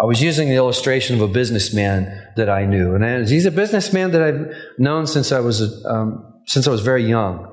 I 0.00 0.04
was 0.04 0.22
using 0.22 0.48
the 0.48 0.56
illustration 0.56 1.16
of 1.16 1.22
a 1.22 1.28
businessman 1.28 2.28
that 2.36 2.48
I 2.48 2.64
knew, 2.64 2.94
and 2.94 3.28
he's 3.28 3.46
a 3.46 3.50
businessman 3.50 4.10
that 4.12 4.22
I've 4.22 4.52
known 4.78 5.06
since 5.06 5.30
I 5.32 5.40
was 5.40 5.84
um, 5.86 6.40
since 6.46 6.66
I 6.66 6.70
was 6.70 6.80
very 6.80 7.04
young. 7.04 7.46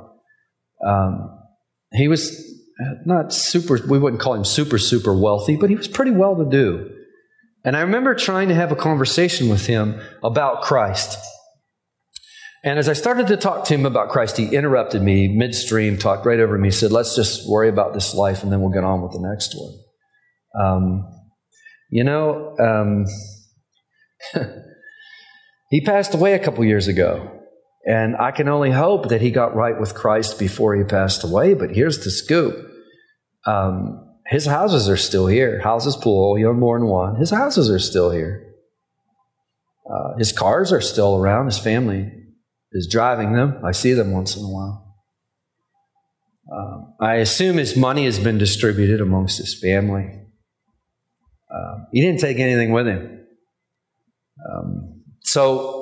Um, 0.85 1.38
he 1.91 2.07
was 2.07 2.45
not 3.05 3.33
super; 3.33 3.79
we 3.87 3.99
wouldn't 3.99 4.21
call 4.21 4.33
him 4.33 4.45
super 4.45 4.77
super 4.77 5.13
wealthy, 5.13 5.55
but 5.55 5.69
he 5.69 5.75
was 5.75 5.87
pretty 5.87 6.11
well 6.11 6.35
to 6.35 6.45
do. 6.45 6.89
And 7.65 7.75
I 7.75 7.81
remember 7.81 8.15
trying 8.15 8.47
to 8.49 8.55
have 8.55 8.71
a 8.71 8.75
conversation 8.75 9.49
with 9.49 9.65
him 9.65 9.99
about 10.23 10.61
Christ. 10.61 11.17
And 12.63 12.77
as 12.77 12.89
I 12.89 12.93
started 12.93 13.27
to 13.27 13.37
talk 13.37 13.65
to 13.65 13.73
him 13.73 13.85
about 13.85 14.09
Christ, 14.09 14.37
he 14.37 14.53
interrupted 14.53 15.01
me 15.01 15.29
midstream, 15.29 15.97
talked 15.97 16.25
right 16.25 16.39
over 16.39 16.57
me, 16.57 16.71
said, 16.71 16.91
Let's 16.91 17.15
just 17.15 17.49
worry 17.49 17.69
about 17.69 17.93
this 17.93 18.13
life 18.13 18.43
and 18.43 18.51
then 18.51 18.61
we'll 18.61 18.71
get 18.71 18.83
on 18.83 19.01
with 19.01 19.13
the 19.13 19.21
next 19.21 19.55
one. 19.55 19.73
Um, 20.59 21.07
you 21.89 22.03
know, 22.03 22.55
um, 22.59 23.05
he 25.69 25.81
passed 25.81 26.13
away 26.13 26.33
a 26.33 26.39
couple 26.39 26.63
years 26.65 26.87
ago. 26.87 27.38
And 27.85 28.15
I 28.17 28.31
can 28.31 28.47
only 28.47 28.71
hope 28.71 29.09
that 29.09 29.21
he 29.21 29.31
got 29.31 29.55
right 29.55 29.79
with 29.79 29.95
Christ 29.95 30.37
before 30.37 30.75
he 30.75 30.83
passed 30.83 31.23
away. 31.23 31.53
But 31.53 31.71
here's 31.71 32.03
the 32.03 32.11
scoop 32.11 32.69
um, 33.45 34.05
his 34.27 34.45
houses 34.45 34.87
are 34.89 34.97
still 34.97 35.27
here. 35.27 35.59
Houses 35.61 35.95
pool, 35.95 36.37
you 36.37 36.49
own 36.49 36.59
more 36.59 36.77
than 36.77 36.87
one. 36.87 37.15
His 37.15 37.31
houses 37.31 37.69
are 37.69 37.79
still 37.79 38.11
here. 38.11 38.45
Uh, 39.89 40.17
his 40.17 40.31
cars 40.31 40.71
are 40.71 40.81
still 40.81 41.15
around. 41.17 41.47
His 41.47 41.57
family 41.57 42.11
is 42.71 42.87
driving 42.91 43.33
them. 43.33 43.59
I 43.65 43.71
see 43.71 43.93
them 43.93 44.11
once 44.11 44.35
in 44.35 44.43
a 44.43 44.47
while. 44.47 44.85
Um, 46.51 46.93
I 46.99 47.15
assume 47.15 47.57
his 47.57 47.75
money 47.75 48.05
has 48.05 48.19
been 48.19 48.37
distributed 48.37 49.01
amongst 49.01 49.39
his 49.39 49.59
family. 49.59 50.25
Um, 51.51 51.87
he 51.91 52.01
didn't 52.01 52.19
take 52.19 52.37
anything 52.37 52.71
with 52.71 52.87
him. 52.87 53.25
Um, 54.51 55.01
so, 55.21 55.78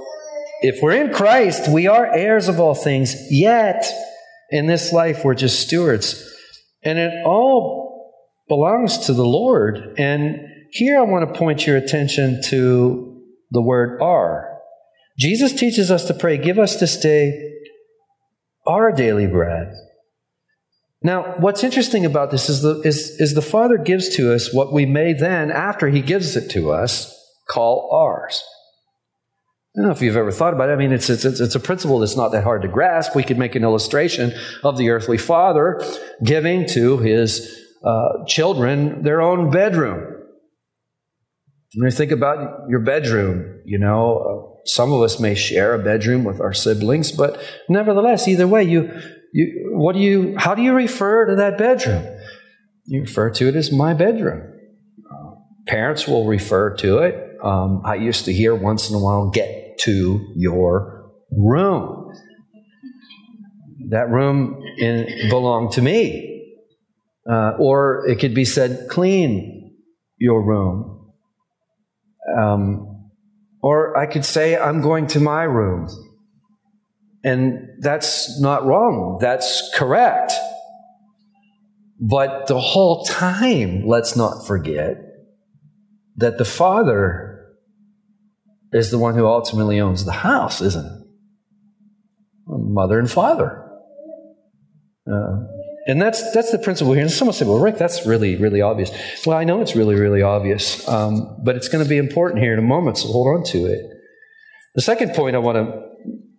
if 0.62 0.82
we're 0.82 0.94
in 0.94 1.14
Christ, 1.14 1.72
we 1.72 1.88
are 1.88 2.14
heirs 2.14 2.48
of 2.48 2.60
all 2.60 2.76
things, 2.76 3.16
yet 3.32 3.86
in 4.50 4.68
this 4.68 4.92
life 4.92 5.24
we're 5.24 5.36
just 5.36 5.60
stewards. 5.60 6.24
And 6.84 6.98
it 6.98 7.26
all 7.26 8.14
belongs 8.48 8.98
to 9.06 9.14
the 9.14 9.26
Lord. 9.26 9.96
And 9.98 10.40
here 10.72 11.00
I 11.00 11.04
want 11.04 11.32
to 11.32 11.38
point 11.40 11.68
your 11.68 11.78
attention 11.78 12.42
to 12.46 13.22
the 13.52 13.62
word 13.62 14.02
are. 14.02 14.58
Jesus 15.18 15.54
teaches 15.54 15.90
us 15.90 16.06
to 16.06 16.14
pray, 16.14 16.38
Give 16.38 16.60
us 16.60 16.80
this 16.80 16.98
day 16.98 17.54
our 18.66 18.92
daily 18.92 19.28
bread. 19.28 19.74
Now, 21.02 21.36
what's 21.40 21.64
interesting 21.64 22.06
about 22.06 22.32
this 22.32 22.50
is 22.50 22.62
the, 22.62 22.82
is, 22.82 23.16
is 23.20 23.34
the 23.34 23.42
Father 23.42 23.78
gives 23.78 24.10
to 24.16 24.34
us 24.34 24.54
what 24.54 24.74
we 24.74 24.86
may 24.86 25.14
then, 25.14 25.52
after 25.52 25.90
He 25.90 26.02
gives 26.02 26.36
it 26.36 26.50
to 26.52 26.72
us, 26.72 27.14
call 27.48 27.90
ours. 27.94 28.44
I 29.78 29.82
don't 29.82 29.90
know 29.90 29.96
if 29.96 30.02
you've 30.02 30.18
ever 30.18 30.32
thought 30.32 30.56
about 30.56 30.70
it. 30.70 30.72
I 30.72 30.76
mean, 30.76 30.92
it's, 30.92 31.08
it's, 31.08 31.24
it's 31.24 31.54
a 31.54 31.60
principle 31.60 32.00
that's 32.00 32.18
not 32.18 32.32
that 32.32 32.44
hard 32.44 32.64
to 32.64 32.68
grasp. 32.68 33.16
We 33.16 33.22
could 33.22 33.38
make 33.38 33.54
an 33.54 33.64
illustration 33.64 34.34
of 34.64 34.76
the 34.76 34.90
earthly 34.90 35.20
father 35.20 35.80
giving 36.24 36.66
to 36.70 36.98
his 36.98 37.56
uh, 37.86 38.26
children 38.26 39.04
their 39.04 39.22
own 39.22 39.52
bedroom. 39.52 40.16
When 41.76 41.92
you 41.92 41.96
think 41.96 42.12
about 42.12 42.68
your 42.68 42.80
bedroom, 42.80 43.62
you 43.66 43.78
know, 43.78 44.56
uh, 44.58 44.62
some 44.66 44.92
of 44.92 45.04
us 45.04 45.20
may 45.20 45.36
share 45.36 45.76
a 45.76 45.84
bedroom 45.84 46.24
with 46.24 46.42
our 46.42 46.54
siblings, 46.54 47.12
but 47.12 47.40
nevertheless, 47.70 48.28
either 48.28 48.48
way, 48.48 48.64
you, 48.64 48.92
you, 49.32 49.74
what 49.76 49.94
do 49.94 50.00
you, 50.00 50.36
how 50.40 50.56
do 50.56 50.64
you 50.64 50.74
refer 50.74 51.28
to 51.28 51.36
that 51.36 51.60
bedroom? 51.60 52.04
You 52.86 53.02
refer 53.02 53.30
to 53.30 53.48
it 53.48 53.56
as 53.56 53.72
my 53.72 53.94
bedroom. 53.94 54.42
Uh, 55.06 55.36
parents 55.68 56.08
will 56.08 56.26
refer 56.26 56.76
to 56.78 56.98
it. 56.98 57.38
Um, 57.44 57.84
I 57.86 57.94
used 57.94 58.26
to 58.26 58.34
hear 58.34 58.56
once 58.56 58.90
in 58.90 58.96
a 58.96 59.00
while, 59.00 59.30
get 59.30 59.67
to 59.82 60.34
your 60.36 61.12
room. 61.32 62.14
That 63.90 64.10
room 64.10 64.62
in, 64.78 65.30
belonged 65.30 65.72
to 65.74 65.82
me. 65.82 66.56
Uh, 67.30 67.54
or 67.60 68.08
it 68.08 68.20
could 68.20 68.34
be 68.34 68.46
said, 68.46 68.88
clean 68.90 69.76
your 70.18 70.42
room. 70.46 71.12
Um, 72.38 73.10
or 73.62 73.98
I 73.98 74.06
could 74.06 74.26
say, 74.26 74.58
I'm 74.58 74.82
going 74.82 75.08
to 75.08 75.20
my 75.20 75.44
room. 75.44 75.90
And 77.24 77.68
that's 77.80 78.40
not 78.40 78.66
wrong, 78.66 79.18
that's 79.20 79.70
correct. 79.76 80.34
But 82.00 82.48
the 82.48 82.60
whole 82.60 83.04
time, 83.06 83.86
let's 83.86 84.16
not 84.16 84.46
forget 84.46 84.98
that 86.16 86.38
the 86.38 86.46
Father 86.46 87.27
is 88.74 88.92
the 88.92 88.98
one 88.98 89.16
who 89.16 89.26
ultimately 89.26 89.80
owns 89.80 90.06
the 90.06 90.12
house, 90.12 90.62
isn't 90.62 90.86
it? 90.86 91.08
Mother 92.48 93.00
and 93.00 93.10
father. 93.10 93.64
Uh, 95.10 95.44
and 95.88 96.02
that's, 96.02 96.32
that's 96.34 96.52
the 96.52 96.60
principle 96.60 96.94
here. 96.94 97.04
And 97.04 97.12
someone 97.12 97.34
said, 97.34 97.48
well, 97.48 97.60
Rick, 97.60 97.78
that's 97.78 98.06
really, 98.06 98.36
really 98.36 98.62
obvious. 98.62 98.92
Well, 99.26 99.38
I 99.38 99.46
know 99.46 99.62
it's 99.62 99.76
really, 99.76 99.96
really 99.96 100.22
obvious, 100.22 100.88
um, 100.88 101.38
but 101.44 101.56
it's 101.56 101.70
going 101.70 101.84
to 101.84 101.90
be 101.90 101.98
important 101.98 102.42
here 102.42 102.52
in 102.52 102.60
a 102.60 102.64
moment, 102.64 102.98
so 102.98 103.08
hold 103.08 103.38
on 103.38 103.44
to 103.46 103.66
it. 103.66 103.80
The 104.76 104.82
second 104.82 105.14
point 105.14 105.36
I 105.36 105.40
want 105.40 105.58
to 105.58 105.82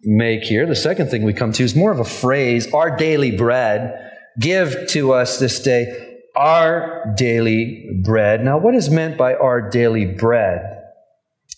make 0.05 0.43
here, 0.43 0.67
the 0.67 0.77
second 0.77 1.09
thing 1.09 1.25
we 1.25 1.33
come 1.33 1.53
to 1.53 1.65
is 1.65 1.75
more 1.75 1.91
of 1.91 1.99
a 1.99 2.05
phrase, 2.05 2.73
our 2.73 2.95
daily 2.97 3.35
bread. 3.35 4.05
Give 4.39 4.87
to 4.91 5.13
us 5.13 5.39
this 5.39 5.61
day 5.61 6.19
our 6.37 7.13
daily 7.17 8.01
bread. 8.05 8.45
Now, 8.45 8.59
what 8.59 8.75
is 8.75 8.89
meant 8.89 9.19
by 9.19 9.35
our 9.35 9.69
daily 9.69 10.07
bread? 10.07 10.78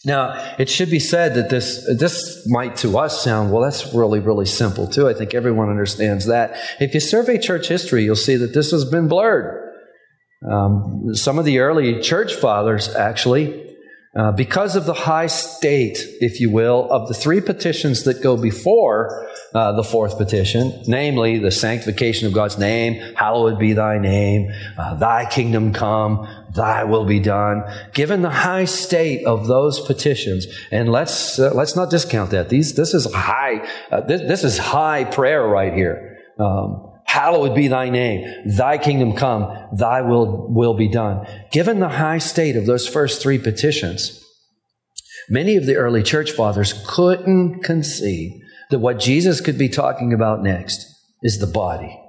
Now, 0.05 0.55
it 0.59 0.71
should 0.71 0.91
be 0.91 0.99
said 0.99 1.35
that 1.35 1.51
this, 1.51 1.87
this 1.99 2.49
might 2.49 2.75
to 2.77 2.97
us 2.99 3.23
sound, 3.23 3.53
well, 3.53 3.63
that's 3.63 3.93
really, 3.93 4.19
really 4.19 4.47
simple 4.47 4.87
too. 4.87 5.07
I 5.09 5.13
think 5.13 5.35
everyone 5.35 5.69
understands 5.69 6.27
that. 6.27 6.57
If 6.81 6.95
you 6.95 7.01
survey 7.01 7.37
church 7.39 7.69
history, 7.69 8.05
you'll 8.05 8.17
see 8.17 8.37
that 8.37 8.55
this 8.55 8.71
has 8.71 8.87
been 8.87 9.09
blurred. 9.09 9.69
Um, 10.51 11.15
some 11.15 11.39
of 11.39 11.45
the 11.45 11.59
early 11.59 12.01
church 12.01 12.35
fathers 12.35 12.95
actually 12.95 13.71
uh, 14.17 14.33
because 14.33 14.75
of 14.75 14.87
the 14.87 14.95
high 14.95 15.29
state, 15.29 15.99
if 16.21 16.41
you 16.41 16.51
will, 16.51 16.91
of 16.91 17.07
the 17.07 17.15
three 17.15 17.41
petitions 17.41 18.03
that 18.03 18.21
go 18.21 18.37
before 18.37 19.29
uh, 19.55 19.71
the 19.73 19.85
fourth 19.85 20.19
petition, 20.19 20.83
namely 20.89 21.39
the 21.39 21.53
sanctification 21.53 22.27
of 22.27 22.33
God's 22.33 22.59
name, 22.59 22.95
hallowed 23.15 23.61
be 23.61 23.73
thy 23.73 23.99
name, 23.99 24.51
uh, 24.77 24.97
thy 24.97 25.31
kingdom 25.31 25.73
come, 25.73 26.27
thy 26.55 26.85
will 26.85 27.05
be 27.05 27.21
done. 27.21 27.63
Given 27.95 28.23
the 28.23 28.31
high 28.31 28.65
state 28.65 29.25
of 29.25 29.47
those 29.47 29.81
petitions, 29.81 30.47
and 30.71 30.91
let's 30.91 31.39
uh, 31.39 31.53
let's 31.55 31.77
not 31.77 31.91
discount 31.91 32.31
that. 32.31 32.49
These 32.49 32.75
this 32.75 32.95
is 32.95 33.13
high 33.13 33.67
uh, 33.91 34.01
this, 34.03 34.21
this 34.23 34.45
is 34.45 34.59
high 34.59 35.05
prayer 35.05 35.47
right 35.47 35.73
here. 35.73 36.19
Um, 36.39 36.87
Hallowed 37.11 37.57
be 37.57 37.67
thy 37.67 37.91
name. 37.91 38.25
Thy 38.47 38.79
kingdom 38.79 39.15
come. 39.15 39.53
Thy 39.77 40.01
will, 40.01 40.47
will 40.49 40.75
be 40.75 40.87
done. 40.87 41.27
Given 41.51 41.81
the 41.81 41.89
high 41.89 42.19
state 42.19 42.55
of 42.55 42.67
those 42.67 42.87
first 42.87 43.21
three 43.21 43.37
petitions, 43.37 44.25
many 45.29 45.57
of 45.57 45.67
the 45.67 45.75
early 45.75 46.05
church 46.05 46.31
fathers 46.31 46.73
couldn't 46.87 47.65
conceive 47.65 48.41
that 48.71 48.79
what 48.79 49.01
Jesus 49.01 49.41
could 49.41 49.59
be 49.59 49.69
talking 49.69 50.13
about 50.13 50.45
next 50.45 50.87
is 51.21 51.41
the 51.41 51.49
body. 51.49 52.01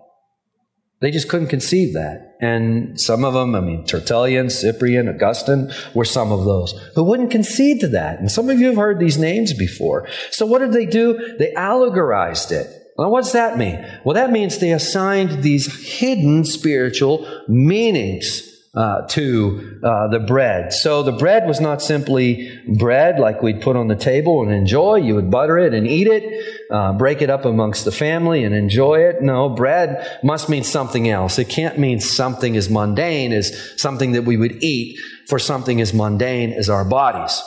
They 1.00 1.10
just 1.10 1.28
couldn't 1.28 1.48
conceive 1.48 1.96
that. 1.96 2.31
And 2.42 3.00
some 3.00 3.24
of 3.24 3.34
them, 3.34 3.54
I 3.56 3.62
mean, 3.62 3.86
Tertullian, 3.86 4.50
Cyprian, 4.50 5.08
Augustine, 5.08 5.72
were 5.94 6.06
some 6.06 6.32
of 6.32 6.44
those 6.44 6.74
who 6.96 7.04
wouldn't 7.04 7.32
concede 7.32 7.80
to 7.82 7.88
that. 7.90 8.20
And 8.20 8.32
some 8.32 8.50
of 8.50 8.60
you 8.60 8.68
have 8.68 8.78
heard 8.78 9.00
these 9.00 9.18
names 9.18 9.54
before. 9.54 10.08
So 10.32 10.46
what 10.46 10.60
did 10.60 10.74
they 10.74 10.88
do? 10.88 11.36
They 11.38 11.54
allegorized 11.54 12.52
it. 12.52 12.68
Well, 12.98 13.12
what 13.12 13.24
does 13.24 13.34
that 13.34 13.58
mean? 13.58 13.86
Well, 14.04 14.16
that 14.16 14.32
means 14.32 14.58
they 14.58 14.72
assigned 14.72 15.44
these 15.44 16.00
hidden 16.00 16.44
spiritual 16.44 17.26
meanings 17.48 18.51
uh, 18.74 19.06
to 19.08 19.80
uh, 19.84 20.08
the 20.08 20.20
bread. 20.20 20.72
So 20.72 21.04
the 21.04 21.12
bread 21.12 21.46
was 21.46 21.60
not 21.60 21.82
simply 21.82 22.58
bread 22.78 23.20
like 23.20 23.42
we'd 23.42 23.62
put 23.62 23.76
on 23.76 23.88
the 23.88 23.98
table 23.98 24.44
and 24.44 24.52
enjoy. 24.52 24.96
You 24.96 25.16
would 25.16 25.30
butter 25.30 25.58
it 25.58 25.74
and 25.74 25.86
eat 25.86 26.08
it, 26.08 26.70
uh, 26.72 26.94
break 26.94 27.22
it 27.22 27.30
up 27.30 27.44
amongst 27.44 27.84
the 27.84 27.92
family 27.92 28.46
and 28.46 28.56
enjoy 28.56 29.00
it. 29.00 29.22
No, 29.22 29.50
bread 29.50 30.20
must 30.24 30.48
mean 30.48 30.64
something 30.64 31.10
else. 31.10 31.38
It 31.38 31.50
can't 31.50 31.80
mean 31.80 32.00
something 32.00 32.56
as 32.56 32.70
mundane 32.70 33.34
as 33.34 33.74
something 33.76 34.14
that 34.14 34.24
we 34.24 34.38
would 34.38 34.64
eat 34.64 34.98
for 35.28 35.38
something 35.38 35.82
as 35.82 35.94
mundane 35.94 36.54
as 36.54 36.70
our 36.70 36.86
bodies. 36.86 37.42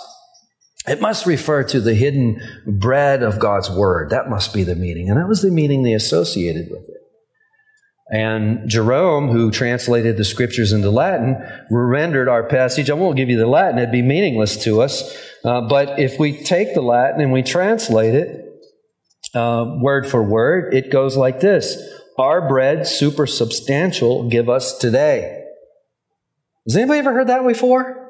It 0.86 1.00
must 1.00 1.24
refer 1.24 1.64
to 1.64 1.80
the 1.80 1.94
hidden 1.94 2.38
bread 2.66 3.22
of 3.22 3.38
God's 3.38 3.70
word. 3.70 4.10
That 4.10 4.28
must 4.28 4.52
be 4.52 4.64
the 4.64 4.76
meaning. 4.76 5.08
And 5.08 5.18
that 5.18 5.28
was 5.28 5.40
the 5.40 5.50
meaning 5.50 5.82
they 5.82 5.94
associated 5.94 6.66
with 6.70 6.86
it. 6.90 7.03
And 8.14 8.68
Jerome, 8.68 9.30
who 9.30 9.50
translated 9.50 10.16
the 10.16 10.24
scriptures 10.24 10.72
into 10.72 10.88
Latin, 10.88 11.36
rendered 11.68 12.28
our 12.28 12.44
passage. 12.44 12.88
I 12.88 12.94
won't 12.94 13.16
give 13.16 13.28
you 13.28 13.36
the 13.36 13.48
Latin, 13.48 13.78
it'd 13.78 13.90
be 13.90 14.02
meaningless 14.02 14.56
to 14.62 14.82
us. 14.82 15.02
Uh, 15.44 15.62
but 15.62 15.98
if 15.98 16.16
we 16.16 16.40
take 16.40 16.74
the 16.74 16.80
Latin 16.80 17.20
and 17.20 17.32
we 17.32 17.42
translate 17.42 18.14
it 18.14 18.44
uh, 19.34 19.64
word 19.80 20.06
for 20.06 20.22
word, 20.22 20.72
it 20.72 20.92
goes 20.92 21.16
like 21.16 21.40
this 21.40 21.76
Our 22.16 22.46
bread, 22.46 22.86
super 22.86 23.26
substantial, 23.26 24.28
give 24.28 24.48
us 24.48 24.78
today. 24.78 25.42
Has 26.68 26.76
anybody 26.76 27.00
ever 27.00 27.14
heard 27.14 27.26
that 27.26 27.44
before? 27.44 28.00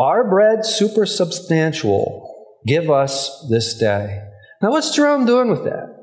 Our 0.00 0.28
bread 0.28 0.66
super 0.66 1.06
substantial, 1.06 2.50
give 2.66 2.90
us 2.90 3.46
this 3.48 3.78
day. 3.78 4.24
Now, 4.60 4.72
what's 4.72 4.92
Jerome 4.92 5.26
doing 5.26 5.48
with 5.48 5.62
that? 5.62 5.95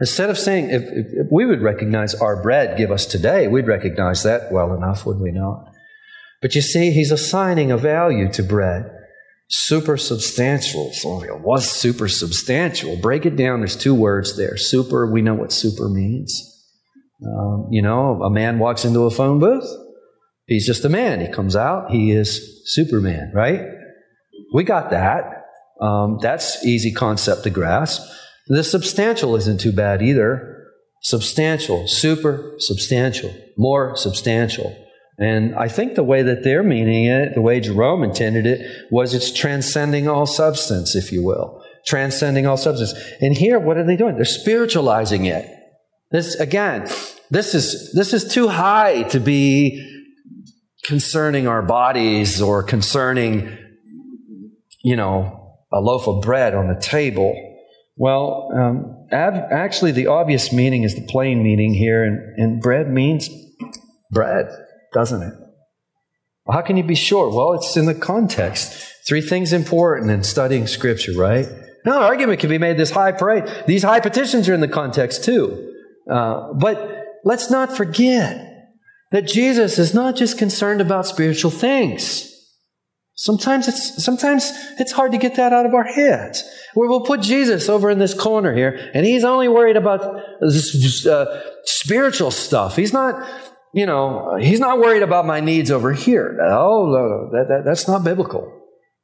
Instead 0.00 0.30
of 0.30 0.38
saying, 0.38 0.70
if, 0.70 0.82
if, 0.82 1.06
if, 1.12 1.26
we 1.30 1.44
would 1.44 1.60
recognize 1.60 2.14
our 2.14 2.40
bread, 2.40 2.78
give 2.78 2.90
us 2.90 3.04
today, 3.04 3.48
we'd 3.48 3.66
recognize 3.66 4.22
that 4.22 4.52
well 4.52 4.72
enough, 4.72 5.04
would 5.04 5.18
we 5.18 5.32
not? 5.32 5.72
But 6.40 6.54
you 6.54 6.60
see, 6.60 6.92
he's 6.92 7.10
assigning 7.10 7.72
a 7.72 7.76
value 7.76 8.30
to 8.32 8.42
bread. 8.42 8.94
Super 9.48 9.96
substantial. 9.96 10.92
So 10.92 11.18
what's 11.42 11.70
super 11.70 12.06
substantial? 12.06 12.96
Break 12.96 13.26
it 13.26 13.34
down. 13.34 13.60
There's 13.60 13.76
two 13.76 13.94
words 13.94 14.36
there. 14.36 14.56
Super, 14.56 15.10
we 15.10 15.22
know 15.22 15.34
what 15.34 15.52
super 15.52 15.88
means. 15.88 16.44
Um, 17.26 17.66
you 17.70 17.82
know, 17.82 18.22
a 18.22 18.30
man 18.30 18.58
walks 18.60 18.84
into 18.84 19.00
a 19.00 19.10
phone 19.10 19.40
booth. 19.40 19.68
He's 20.46 20.66
just 20.66 20.84
a 20.84 20.88
man. 20.88 21.20
He 21.20 21.28
comes 21.28 21.56
out. 21.56 21.90
He 21.90 22.12
is 22.12 22.62
Superman, 22.66 23.32
right? 23.34 23.62
We 24.54 24.64
got 24.64 24.90
that. 24.90 25.46
Um, 25.80 26.18
that's 26.20 26.64
easy 26.64 26.92
concept 26.92 27.44
to 27.44 27.50
grasp. 27.50 28.02
The 28.48 28.64
substantial 28.64 29.36
isn't 29.36 29.60
too 29.60 29.72
bad 29.72 30.02
either. 30.02 30.56
Substantial, 31.02 31.86
super 31.86 32.54
substantial, 32.58 33.32
more 33.56 33.94
substantial. 33.96 34.74
And 35.18 35.54
I 35.54 35.68
think 35.68 35.94
the 35.94 36.04
way 36.04 36.22
that 36.22 36.44
they're 36.44 36.62
meaning 36.62 37.06
it, 37.06 37.34
the 37.34 37.40
way 37.40 37.60
Jerome 37.60 38.04
intended 38.04 38.46
it, 38.46 38.64
was 38.90 39.14
it's 39.14 39.32
transcending 39.32 40.08
all 40.08 40.26
substance, 40.26 40.94
if 40.94 41.12
you 41.12 41.24
will. 41.24 41.62
Transcending 41.86 42.46
all 42.46 42.56
substance. 42.56 42.94
And 43.20 43.36
here, 43.36 43.58
what 43.58 43.76
are 43.76 43.84
they 43.84 43.96
doing? 43.96 44.14
They're 44.14 44.24
spiritualizing 44.24 45.26
it. 45.26 45.48
This, 46.10 46.36
again, 46.36 46.88
this 47.30 47.54
is, 47.54 47.92
this 47.92 48.12
is 48.14 48.32
too 48.32 48.48
high 48.48 49.02
to 49.04 49.20
be 49.20 49.84
concerning 50.84 51.46
our 51.46 51.62
bodies 51.62 52.40
or 52.40 52.62
concerning, 52.62 53.56
you 54.82 54.96
know, 54.96 55.56
a 55.72 55.80
loaf 55.80 56.08
of 56.08 56.22
bread 56.22 56.54
on 56.54 56.68
the 56.68 56.80
table. 56.80 57.47
Well, 57.98 58.48
um, 58.54 59.06
ab- 59.10 59.50
actually, 59.50 59.90
the 59.90 60.06
obvious 60.06 60.52
meaning 60.52 60.84
is 60.84 60.94
the 60.94 61.04
plain 61.06 61.42
meaning 61.42 61.74
here, 61.74 62.04
and, 62.04 62.18
and 62.36 62.62
bread 62.62 62.88
means 62.88 63.28
bread, 64.12 64.46
doesn't 64.94 65.20
it? 65.20 65.34
Well, 66.46 66.56
how 66.56 66.62
can 66.62 66.76
you 66.76 66.84
be 66.84 66.94
sure? 66.94 67.28
Well, 67.28 67.54
it's 67.54 67.76
in 67.76 67.86
the 67.86 67.94
context. 67.94 68.72
Three 69.06 69.20
things 69.20 69.52
important 69.52 70.12
in 70.12 70.22
studying 70.22 70.68
Scripture, 70.68 71.12
right? 71.12 71.48
No 71.84 72.00
argument 72.00 72.38
can 72.38 72.50
be 72.50 72.58
made 72.58 72.76
this 72.76 72.90
high 72.90 73.12
praise. 73.12 73.48
These 73.66 73.82
high 73.82 74.00
petitions 74.00 74.48
are 74.48 74.54
in 74.54 74.60
the 74.60 74.68
context 74.68 75.24
too. 75.24 75.72
Uh, 76.10 76.52
but 76.54 77.04
let's 77.24 77.50
not 77.50 77.76
forget 77.76 78.44
that 79.10 79.26
Jesus 79.26 79.78
is 79.78 79.92
not 79.92 80.14
just 80.14 80.38
concerned 80.38 80.80
about 80.80 81.06
spiritual 81.06 81.50
things. 81.50 82.32
Sometimes 83.18 83.66
it's, 83.66 84.04
sometimes 84.04 84.52
it's 84.78 84.92
hard 84.92 85.10
to 85.10 85.18
get 85.18 85.34
that 85.34 85.52
out 85.52 85.66
of 85.66 85.74
our 85.74 85.82
heads. 85.82 86.44
Where 86.74 86.88
we'll 86.88 87.00
put 87.00 87.20
Jesus 87.20 87.68
over 87.68 87.90
in 87.90 87.98
this 87.98 88.14
corner 88.14 88.54
here, 88.54 88.92
and 88.94 89.04
he's 89.04 89.24
only 89.24 89.48
worried 89.48 89.76
about 89.76 90.22
this, 90.40 91.04
uh, 91.04 91.42
spiritual 91.64 92.30
stuff. 92.30 92.76
He's 92.76 92.92
not, 92.92 93.28
you 93.74 93.86
know, 93.86 94.36
he's 94.36 94.60
not 94.60 94.78
worried 94.78 95.02
about 95.02 95.26
my 95.26 95.40
needs 95.40 95.68
over 95.68 95.92
here. 95.92 96.32
No, 96.38 96.86
no 96.86 97.30
that, 97.32 97.46
that, 97.48 97.62
that's 97.64 97.88
not 97.88 98.04
biblical. 98.04 98.54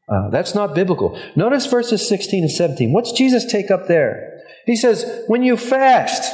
Uh, 0.09 0.31
that's 0.31 0.55
not 0.55 0.77
biblical. 0.77 1.21
Notice 1.35 1.67
verses 1.67 2.09
16 2.09 2.45
and 2.45 2.53
17. 2.53 2.93
What's 2.93 3.11
Jesus 3.11 3.45
take 3.45 3.69
up 3.73 3.89
there? 3.89 4.39
He 4.65 4.77
says, 4.77 5.25
when 5.27 5.43
you 5.43 5.57
fast, 5.57 6.33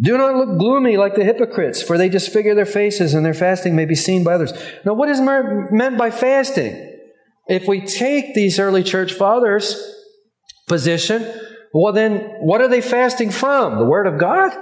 do 0.00 0.16
not 0.16 0.36
look 0.36 0.58
gloomy 0.58 0.96
like 0.96 1.14
the 1.14 1.24
hypocrites, 1.24 1.82
for 1.82 1.98
they 1.98 2.08
disfigure 2.08 2.54
their 2.54 2.66
faces, 2.66 3.14
and 3.14 3.26
their 3.26 3.34
fasting 3.34 3.74
may 3.74 3.84
be 3.84 3.96
seen 3.96 4.22
by 4.22 4.34
others. 4.34 4.52
Now, 4.84 4.94
what 4.94 5.08
is 5.08 5.20
meant 5.20 5.98
by 5.98 6.10
fasting? 6.10 6.84
If 7.48 7.66
we 7.66 7.80
take 7.80 8.34
these 8.34 8.60
early 8.60 8.84
church 8.84 9.12
fathers' 9.12 9.74
position, 10.68 11.26
well, 11.72 11.92
then 11.92 12.18
what 12.40 12.60
are 12.60 12.68
they 12.68 12.80
fasting 12.80 13.30
from? 13.30 13.78
The 13.78 13.84
Word 13.84 14.06
of 14.06 14.18
God? 14.18 14.52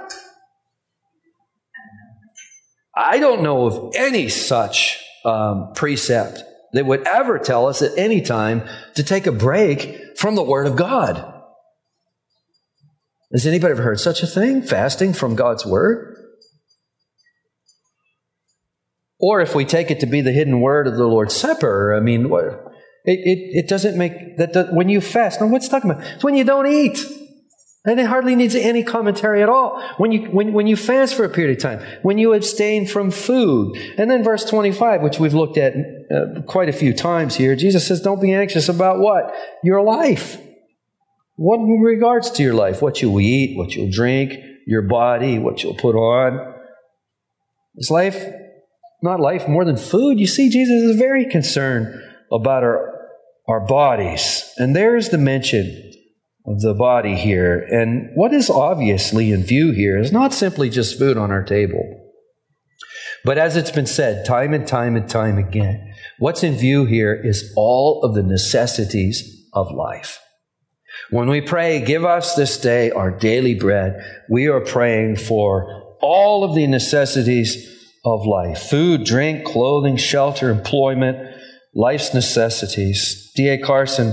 I 2.95 3.19
don't 3.19 3.43
know 3.43 3.65
of 3.67 3.95
any 3.95 4.29
such 4.29 4.99
um, 5.23 5.73
precept 5.75 6.41
that 6.73 6.85
would 6.85 7.05
ever 7.05 7.37
tell 7.37 7.67
us 7.67 7.83
at 7.83 7.95
any 7.95 8.21
time 8.21 8.67
to 8.95 9.03
take 9.03 9.27
a 9.27 9.31
break 9.31 10.17
from 10.17 10.35
the 10.35 10.43
Word 10.43 10.65
of 10.65 10.75
God. 10.75 11.36
Has 13.31 13.45
anybody 13.45 13.71
ever 13.71 13.83
heard 13.83 13.99
such 13.99 14.23
a 14.23 14.27
thing? 14.27 14.61
Fasting 14.61 15.13
from 15.13 15.35
God's 15.35 15.65
Word? 15.65 16.15
Or 19.19 19.41
if 19.41 19.55
we 19.55 19.65
take 19.65 19.91
it 19.91 19.99
to 20.01 20.05
be 20.05 20.21
the 20.21 20.31
hidden 20.31 20.61
word 20.61 20.87
of 20.87 20.95
the 20.95 21.07
Lord's 21.07 21.35
Supper, 21.35 21.93
I 21.95 21.99
mean, 21.99 22.29
what, 22.29 22.43
it, 23.03 23.19
it, 23.19 23.63
it 23.63 23.67
doesn't 23.67 23.97
make 23.97 24.37
that, 24.37 24.69
when 24.71 24.89
you 24.89 25.01
fast. 25.01 25.41
Now, 25.41 25.47
what's 25.47 25.67
talking 25.67 25.89
about? 25.89 26.03
It's 26.05 26.23
when 26.23 26.35
you 26.35 26.43
don't 26.43 26.67
eat. 26.67 26.99
And 27.85 28.01
it 28.01 28.05
hardly 28.05 28.35
needs 28.35 28.53
any 28.53 28.83
commentary 28.83 29.41
at 29.41 29.49
all. 29.49 29.81
When 29.97 30.11
you, 30.11 30.29
when, 30.29 30.51
when 30.51 30.67
you 30.67 30.75
fast 30.75 31.15
for 31.15 31.23
a 31.23 31.29
period 31.29 31.57
of 31.57 31.63
time, 31.63 31.79
when 32.01 32.17
you 32.17 32.33
abstain 32.33 32.85
from 32.85 33.11
food. 33.11 33.77
And 33.97 34.11
then 34.11 34.23
verse 34.23 34.43
25, 34.43 35.01
which 35.01 35.19
we've 35.19 35.33
looked 35.33 35.57
at 35.57 35.73
uh, 36.13 36.41
quite 36.41 36.67
a 36.67 36.73
few 36.73 36.93
times 36.93 37.35
here, 37.35 37.55
Jesus 37.55 37.87
says, 37.87 38.01
Don't 38.01 38.21
be 38.21 38.33
anxious 38.33 38.67
about 38.67 38.99
what? 38.99 39.33
Your 39.63 39.81
life. 39.81 40.37
What 41.37 41.59
in 41.59 41.79
regards 41.81 42.31
to 42.31 42.43
your 42.43 42.55
life? 42.55 42.81
What 42.81 43.01
you'll 43.01 43.21
eat, 43.21 43.57
what 43.57 43.75
you'll 43.75 43.91
drink, 43.91 44.33
your 44.65 44.81
body, 44.81 45.37
what 45.37 45.63
you'll 45.63 45.75
put 45.75 45.95
on. 45.95 46.55
Is 47.75 47.91
life 47.91 48.25
not 49.03 49.19
life 49.19 49.47
more 49.47 49.63
than 49.63 49.77
food? 49.77 50.19
You 50.19 50.25
see, 50.25 50.49
Jesus 50.49 50.81
is 50.81 50.97
very 50.97 51.25
concerned 51.25 52.01
about 52.31 52.63
our, 52.63 52.91
our 53.47 53.65
bodies. 53.65 54.51
And 54.57 54.75
there's 54.75 55.09
the 55.09 55.19
mention 55.19 55.93
of 56.47 56.61
the 56.61 56.73
body 56.73 57.15
here. 57.15 57.59
And 57.69 58.09
what 58.15 58.33
is 58.33 58.49
obviously 58.49 59.31
in 59.31 59.43
view 59.43 59.71
here 59.71 59.97
is 59.99 60.11
not 60.11 60.33
simply 60.33 60.71
just 60.71 60.97
food 60.97 61.17
on 61.17 61.29
our 61.29 61.43
table. 61.43 61.83
But 63.23 63.37
as 63.37 63.55
it's 63.55 63.71
been 63.71 63.85
said 63.85 64.25
time 64.25 64.55
and 64.55 64.67
time 64.67 64.95
and 64.95 65.07
time 65.07 65.37
again, 65.37 65.93
what's 66.17 66.43
in 66.43 66.55
view 66.55 66.85
here 66.85 67.13
is 67.13 67.53
all 67.55 68.01
of 68.03 68.15
the 68.15 68.23
necessities 68.23 69.47
of 69.53 69.71
life. 69.71 70.19
When 71.09 71.29
we 71.29 71.41
pray, 71.41 71.83
give 71.83 72.03
us 72.03 72.35
this 72.35 72.57
day 72.57 72.91
our 72.91 73.11
daily 73.11 73.55
bread, 73.55 74.03
we 74.29 74.47
are 74.47 74.59
praying 74.59 75.17
for 75.17 75.95
all 76.01 76.43
of 76.43 76.53
the 76.53 76.67
necessities 76.67 77.73
of 78.03 78.25
life 78.25 78.69
food, 78.69 79.03
drink, 79.03 79.45
clothing, 79.45 79.97
shelter, 79.97 80.49
employment, 80.49 81.35
life's 81.73 82.13
necessities. 82.13 83.31
D.A. 83.35 83.57
Carson 83.57 84.09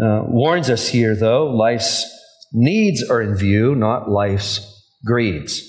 uh, 0.00 0.22
warns 0.26 0.68
us 0.68 0.88
here, 0.88 1.16
though, 1.16 1.46
life's 1.46 2.04
needs 2.52 3.02
are 3.08 3.22
in 3.22 3.34
view, 3.34 3.74
not 3.74 4.10
life's 4.10 4.60
greeds. 5.04 5.62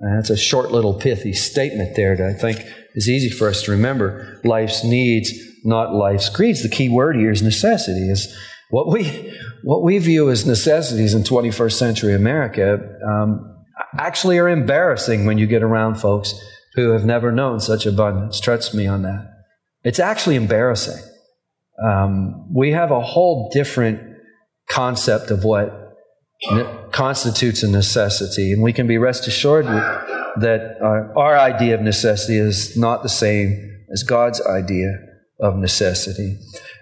And 0.00 0.16
that's 0.16 0.30
a 0.30 0.36
short 0.36 0.70
little 0.70 0.94
pithy 0.94 1.32
statement 1.32 1.96
there 1.96 2.16
that 2.16 2.26
I 2.26 2.38
think 2.38 2.60
is 2.94 3.08
easy 3.08 3.30
for 3.30 3.48
us 3.48 3.62
to 3.62 3.72
remember. 3.72 4.40
Life's 4.44 4.84
needs, 4.84 5.32
not 5.64 5.94
life's 5.94 6.28
greeds. 6.28 6.62
The 6.62 6.68
key 6.68 6.88
word 6.88 7.16
here 7.16 7.30
is 7.30 7.42
necessity. 7.42 8.10
Is 8.10 8.34
what 8.70 8.92
we 8.92 9.32
what 9.62 9.82
we 9.82 9.98
view 9.98 10.30
as 10.30 10.46
necessities 10.46 11.14
in 11.14 11.22
21st 11.22 11.72
century 11.72 12.14
America 12.14 12.78
um, 13.06 13.56
actually 13.98 14.38
are 14.38 14.48
embarrassing 14.48 15.26
when 15.26 15.38
you 15.38 15.46
get 15.46 15.62
around 15.62 15.96
folks 15.96 16.34
who 16.74 16.90
have 16.90 17.04
never 17.04 17.32
known 17.32 17.60
such 17.60 17.86
abundance. 17.86 18.38
Trust 18.40 18.74
me 18.74 18.86
on 18.86 19.02
that. 19.02 19.32
It's 19.82 19.98
actually 19.98 20.36
embarrassing. 20.36 21.02
Um, 21.82 22.52
we 22.54 22.72
have 22.72 22.90
a 22.90 23.00
whole 23.00 23.50
different 23.52 24.16
concept 24.68 25.30
of 25.30 25.44
what 25.44 25.94
ne- 26.50 26.66
constitutes 26.90 27.62
a 27.62 27.70
necessity, 27.70 28.52
and 28.52 28.62
we 28.62 28.72
can 28.72 28.86
be 28.86 28.98
rest 28.98 29.26
assured 29.26 29.66
that 29.66 30.76
our, 30.82 31.16
our 31.16 31.38
idea 31.38 31.74
of 31.74 31.82
necessity 31.82 32.38
is 32.38 32.76
not 32.76 33.02
the 33.02 33.08
same 33.08 33.84
as 33.90 34.02
God's 34.02 34.40
idea 34.46 34.98
of 35.40 35.56
necessity. 35.56 36.38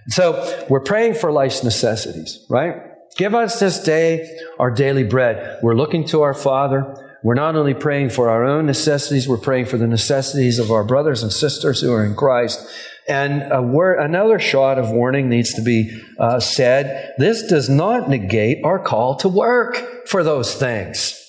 So 0.09 0.67
we're 0.69 0.81
praying 0.81 1.14
for 1.14 1.33
life's 1.33 1.64
necessities, 1.64 2.45
right? 2.51 2.77
Give 3.17 3.35
us 3.35 3.61
this 3.61 3.83
day 3.83 4.38
our 4.59 4.71
daily 4.71 5.05
bread. 5.05 5.61
We're 5.62 5.77
looking 5.77 6.05
to 6.09 6.23
our 6.23 6.35
Father. 6.35 6.97
We're 7.23 7.35
not 7.35 7.57
only 7.57 7.75
praying 7.75 8.11
for 8.11 8.29
our 8.29 8.45
own 8.45 8.67
necessities, 8.67 9.27
we're 9.27 9.38
praying 9.38 9.67
for 9.67 9.79
the 9.79 9.87
necessities 9.87 10.59
of 10.59 10.71
our 10.71 10.85
brothers 10.85 11.23
and 11.23 11.33
sisters 11.33 11.81
who 11.81 11.93
are 11.93 12.05
in 12.05 12.14
Christ. 12.14 12.69
And 13.09 13.73
word, 13.73 13.99
another 13.99 14.38
shot 14.38 14.79
of 14.79 14.90
warning 14.90 15.29
needs 15.29 15.53
to 15.55 15.62
be 15.62 16.03
uh, 16.19 16.40
said. 16.40 17.14
This 17.19 17.47
does 17.47 17.69
not 17.69 18.09
negate 18.09 18.64
our 18.64 18.79
call 18.79 19.17
to 19.17 19.29
work 19.29 20.07
for 20.07 20.23
those 20.23 20.55
things. 20.55 21.21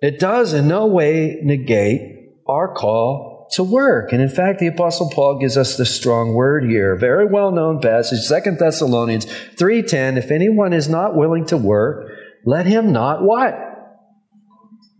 It 0.00 0.18
does 0.18 0.54
in 0.54 0.68
no 0.68 0.86
way 0.86 1.38
negate 1.42 2.32
our 2.48 2.72
call 2.72 3.29
to 3.52 3.64
work. 3.64 4.12
And 4.12 4.22
in 4.22 4.28
fact, 4.28 4.60
the 4.60 4.68
apostle 4.68 5.10
Paul 5.10 5.38
gives 5.38 5.56
us 5.56 5.76
the 5.76 5.84
strong 5.84 6.34
word 6.34 6.64
here. 6.64 6.96
Very 6.96 7.26
well 7.26 7.50
known 7.50 7.80
passage, 7.80 8.20
Second 8.20 8.58
Thessalonians 8.58 9.26
3.10. 9.26 10.16
If 10.16 10.30
anyone 10.30 10.72
is 10.72 10.88
not 10.88 11.16
willing 11.16 11.46
to 11.46 11.56
work, 11.56 12.10
let 12.44 12.66
him 12.66 12.92
not 12.92 13.22
what? 13.22 13.54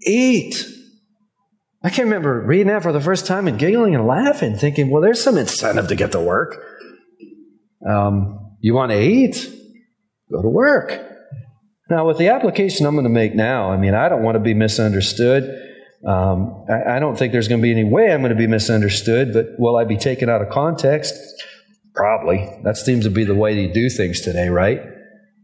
Eat. 0.06 0.64
I 1.82 1.88
can't 1.88 2.06
remember 2.06 2.42
reading 2.42 2.66
that 2.66 2.82
for 2.82 2.92
the 2.92 3.00
first 3.00 3.26
time 3.26 3.48
and 3.48 3.58
giggling 3.58 3.94
and 3.94 4.06
laughing, 4.06 4.56
thinking, 4.56 4.90
well, 4.90 5.00
there's 5.00 5.22
some 5.22 5.38
incentive 5.38 5.88
to 5.88 5.94
get 5.94 6.12
to 6.12 6.20
work. 6.20 6.62
Um, 7.88 8.56
you 8.60 8.74
want 8.74 8.92
to 8.92 9.00
eat? 9.00 9.50
Go 10.30 10.42
to 10.42 10.48
work. 10.48 11.06
Now, 11.88 12.06
with 12.06 12.18
the 12.18 12.28
application 12.28 12.86
I'm 12.86 12.94
going 12.94 13.04
to 13.04 13.10
make 13.10 13.34
now, 13.34 13.70
I 13.70 13.76
mean, 13.76 13.94
I 13.94 14.08
don't 14.08 14.22
want 14.22 14.36
to 14.36 14.40
be 14.40 14.54
misunderstood. 14.54 15.69
Um, 16.06 16.64
I, 16.68 16.96
I 16.96 16.98
don't 16.98 17.18
think 17.18 17.32
there's 17.32 17.48
going 17.48 17.60
to 17.60 17.62
be 17.62 17.70
any 17.70 17.84
way 17.84 18.12
I'm 18.12 18.20
going 18.20 18.30
to 18.30 18.36
be 18.36 18.46
misunderstood, 18.46 19.32
but 19.32 19.58
will 19.58 19.76
I 19.76 19.84
be 19.84 19.96
taken 19.96 20.28
out 20.28 20.40
of 20.40 20.48
context? 20.48 21.14
Probably. 21.94 22.48
That 22.64 22.76
seems 22.76 23.04
to 23.04 23.10
be 23.10 23.24
the 23.24 23.34
way 23.34 23.60
you 23.60 23.72
do 23.72 23.90
things 23.90 24.20
today, 24.20 24.48
right? 24.48 24.80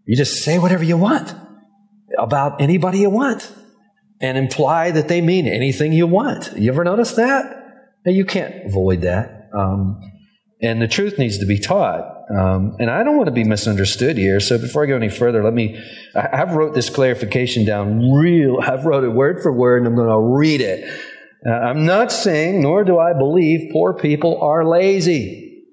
You 0.06 0.16
just 0.16 0.42
say 0.42 0.58
whatever 0.58 0.84
you 0.84 0.96
want 0.96 1.34
about 2.18 2.60
anybody 2.60 3.00
you 3.00 3.10
want 3.10 3.52
and 4.20 4.38
imply 4.38 4.90
that 4.92 5.08
they 5.08 5.20
mean 5.20 5.46
anything 5.46 5.92
you 5.92 6.06
want. 6.06 6.56
You 6.56 6.72
ever 6.72 6.84
notice 6.84 7.12
that? 7.12 7.64
You 8.06 8.24
can't 8.24 8.64
avoid 8.64 9.02
that. 9.02 9.50
Um, 9.52 10.00
and 10.60 10.80
the 10.80 10.88
truth 10.88 11.18
needs 11.18 11.38
to 11.38 11.46
be 11.46 11.58
taught. 11.58 12.16
Um, 12.30 12.76
and 12.80 12.90
I 12.90 13.02
don't 13.02 13.16
want 13.16 13.26
to 13.26 13.32
be 13.32 13.44
misunderstood 13.44 14.16
here. 14.16 14.40
So 14.40 14.58
before 14.58 14.84
I 14.84 14.86
go 14.86 14.96
any 14.96 15.10
further, 15.10 15.44
let 15.44 15.54
me, 15.54 15.80
I, 16.14 16.36
have 16.36 16.54
wrote 16.54 16.74
this 16.74 16.90
clarification 16.90 17.64
down 17.64 18.10
real, 18.10 18.58
I've 18.60 18.84
wrote 18.84 19.04
it 19.04 19.10
word 19.10 19.42
for 19.42 19.52
word 19.52 19.78
and 19.82 19.86
I'm 19.86 19.94
going 19.94 20.08
to 20.08 20.36
read 20.36 20.60
it. 20.60 20.88
Uh, 21.46 21.50
I'm 21.50 21.84
not 21.84 22.10
saying, 22.10 22.62
nor 22.62 22.84
do 22.84 22.98
I 22.98 23.12
believe 23.12 23.70
poor 23.72 23.94
people 23.94 24.40
are 24.40 24.64
lazy. 24.64 25.64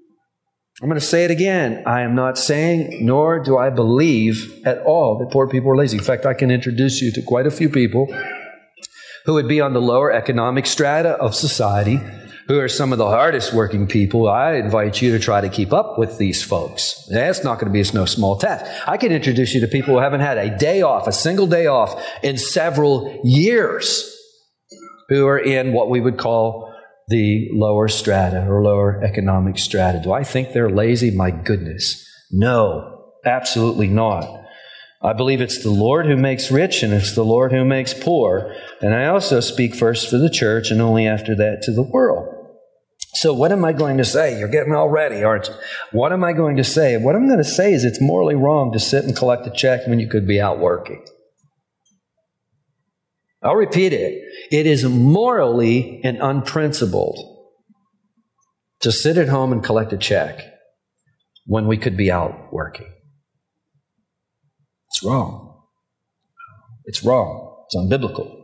I'm 0.81 0.89
going 0.89 0.99
to 0.99 1.05
say 1.05 1.23
it 1.23 1.31
again. 1.31 1.83
I 1.87 2.01
am 2.01 2.13
not 2.13 2.37
saying, 2.37 3.05
nor 3.05 3.39
do 3.39 3.57
I 3.57 3.69
believe 3.69 4.61
at 4.65 4.79
all 4.79 5.17
that 5.19 5.31
poor 5.31 5.47
people 5.47 5.71
are 5.71 5.77
lazy. 5.77 5.97
In 5.97 6.03
fact, 6.03 6.25
I 6.25 6.33
can 6.33 6.51
introduce 6.51 7.01
you 7.01 7.11
to 7.13 7.21
quite 7.21 7.47
a 7.47 7.51
few 7.51 7.69
people 7.69 8.13
who 9.25 9.33
would 9.33 9.47
be 9.47 9.61
on 9.61 9.73
the 9.73 9.81
lower 9.81 10.11
economic 10.11 10.65
strata 10.65 11.11
of 11.11 11.33
society 11.33 11.99
who 12.47 12.59
are 12.59 12.67
some 12.67 12.91
of 12.91 12.97
the 12.97 13.07
hardest 13.07 13.53
working 13.53 13.87
people, 13.87 14.27
I 14.27 14.53
invite 14.53 15.01
you 15.01 15.11
to 15.11 15.19
try 15.19 15.41
to 15.41 15.49
keep 15.49 15.71
up 15.71 15.97
with 15.97 16.17
these 16.17 16.43
folks. 16.43 17.07
That's 17.09 17.43
not 17.43 17.59
going 17.59 17.71
to 17.71 17.73
be 17.73 17.87
a 17.87 17.93
no 17.93 18.05
small 18.05 18.37
task. 18.37 18.65
I 18.87 18.97
can 18.97 19.11
introduce 19.11 19.53
you 19.53 19.61
to 19.61 19.67
people 19.67 19.93
who 19.93 19.99
haven't 19.99 20.21
had 20.21 20.37
a 20.37 20.57
day 20.57 20.81
off, 20.81 21.07
a 21.07 21.11
single 21.11 21.47
day 21.47 21.67
off 21.67 22.01
in 22.21 22.37
several 22.37 23.21
years, 23.23 24.09
who 25.09 25.27
are 25.27 25.39
in 25.39 25.73
what 25.73 25.89
we 25.89 26.01
would 26.01 26.17
call 26.17 26.73
the 27.09 27.49
lower 27.53 27.87
strata 27.87 28.47
or 28.47 28.63
lower 28.63 29.03
economic 29.03 29.57
strata. 29.57 30.01
Do 30.01 30.13
I 30.13 30.23
think 30.23 30.51
they're 30.51 30.69
lazy? 30.69 31.11
My 31.11 31.31
goodness. 31.31 32.05
No, 32.31 33.11
absolutely 33.25 33.87
not. 33.87 34.43
I 35.01 35.11
believe 35.11 35.41
it's 35.41 35.61
the 35.61 35.69
Lord 35.69 36.05
who 36.05 36.15
makes 36.15 36.49
rich 36.49 36.81
and 36.81 36.93
it's 36.93 37.13
the 37.13 37.25
Lord 37.25 37.51
who 37.51 37.65
makes 37.65 37.93
poor. 37.93 38.55
And 38.81 38.95
I 38.95 39.07
also 39.07 39.41
speak 39.41 39.75
first 39.75 40.09
for 40.09 40.17
the 40.17 40.29
church 40.29 40.71
and 40.71 40.81
only 40.81 41.05
after 41.05 41.35
that 41.35 41.61
to 41.63 41.73
the 41.73 41.83
world. 41.83 42.32
So, 43.15 43.33
what 43.33 43.51
am 43.51 43.63
I 43.63 43.73
going 43.73 43.97
to 43.97 44.05
say? 44.05 44.39
You're 44.39 44.47
getting 44.47 44.73
all 44.73 44.89
ready, 44.89 45.23
aren't 45.23 45.47
you? 45.47 45.53
What 45.91 46.11
am 46.11 46.23
I 46.23 46.33
going 46.33 46.57
to 46.57 46.63
say? 46.63 46.97
What 46.97 47.15
I'm 47.15 47.27
going 47.27 47.37
to 47.37 47.43
say 47.43 47.73
is 47.73 47.85
it's 47.85 48.01
morally 48.01 48.35
wrong 48.35 48.71
to 48.73 48.79
sit 48.79 49.05
and 49.05 49.15
collect 49.15 49.45
a 49.45 49.51
check 49.51 49.87
when 49.87 49.99
you 49.99 50.09
could 50.09 50.27
be 50.27 50.41
out 50.41 50.59
working. 50.59 51.05
I'll 53.43 53.55
repeat 53.55 53.93
it. 53.93 54.23
It 54.51 54.65
is 54.65 54.85
morally 54.85 56.01
and 56.03 56.17
unprincipled 56.21 57.19
to 58.79 58.91
sit 58.91 59.17
at 59.17 59.29
home 59.29 59.51
and 59.51 59.63
collect 59.63 59.93
a 59.93 59.97
check 59.97 60.39
when 61.45 61.67
we 61.67 61.77
could 61.77 61.97
be 61.97 62.11
out 62.11 62.51
working. 62.51 62.91
It's 64.87 65.03
wrong. 65.03 65.61
It's 66.85 67.03
wrong. 67.03 67.65
It's 67.65 67.75
unbiblical. 67.75 68.42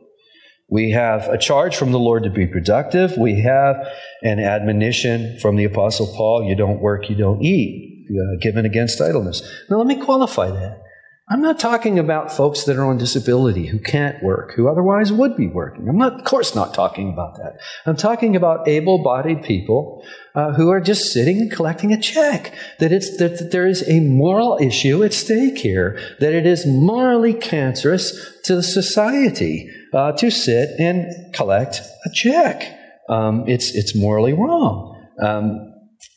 We 0.70 0.92
have 0.92 1.28
a 1.28 1.38
charge 1.38 1.76
from 1.76 1.92
the 1.92 2.00
Lord 2.00 2.24
to 2.24 2.30
be 2.30 2.46
productive. 2.46 3.18
We 3.18 3.42
have 3.42 3.76
an 4.24 4.40
admonition 4.40 5.40
from 5.40 5.56
the 5.56 5.66
Apostle 5.66 6.08
Paul 6.16 6.44
you 6.44 6.56
don't 6.56 6.80
work, 6.80 7.10
you 7.10 7.16
don't 7.16 7.42
eat, 7.42 8.08
uh, 8.10 8.38
given 8.40 8.66
against 8.66 9.02
idleness. 9.02 9.42
Now, 9.70 9.78
let 9.78 9.88
me 9.88 9.96
qualify 9.96 10.52
that. 10.52 10.82
I'm 11.32 11.44
not 11.44 11.60
talking 11.60 12.00
about 12.00 12.32
folks 12.32 12.64
that 12.64 12.76
are 12.76 12.86
on 12.86 12.98
disability 12.98 13.68
who 13.68 13.78
can't 13.78 14.22
work, 14.24 14.54
who 14.56 14.68
otherwise 14.68 15.14
would 15.14 15.38
be 15.38 15.46
working. 15.46 15.88
I'm 15.88 15.98
not, 15.98 16.14
of 16.14 16.24
course, 16.24 16.56
not 16.56 16.74
talking 16.74 17.14
about 17.14 17.36
that. 17.36 17.60
I'm 17.86 17.96
talking 17.96 18.36
about 18.36 18.68
able 18.68 19.04
bodied 19.04 19.44
people 19.44 20.04
uh, 20.34 20.54
who 20.54 20.72
are 20.72 20.82
just 20.82 21.14
sitting 21.14 21.38
and 21.38 21.52
collecting 21.52 21.94
a 21.94 22.02
check. 22.02 22.52
That, 22.80 22.92
it's, 22.92 23.16
that, 23.18 23.38
that 23.38 23.52
there 23.52 23.68
is 23.68 23.88
a 23.88 24.00
moral 24.00 24.58
issue 24.60 25.04
at 25.04 25.14
stake 25.14 25.60
here, 25.60 26.00
that 26.20 26.34
it 26.34 26.48
is 26.48 26.66
morally 26.66 27.36
cancerous 27.36 28.42
to 28.46 28.56
the 28.56 28.64
society 28.64 29.70
uh, 29.94 30.14
to 30.14 30.32
sit 30.32 30.80
and 30.80 31.32
collect 31.36 31.82
a 32.08 32.10
check. 32.12 32.76
Um, 33.08 33.44
it's, 33.48 33.76
it's 33.76 33.96
morally 33.96 34.34
wrong. 34.34 35.08
Um, 35.22 35.76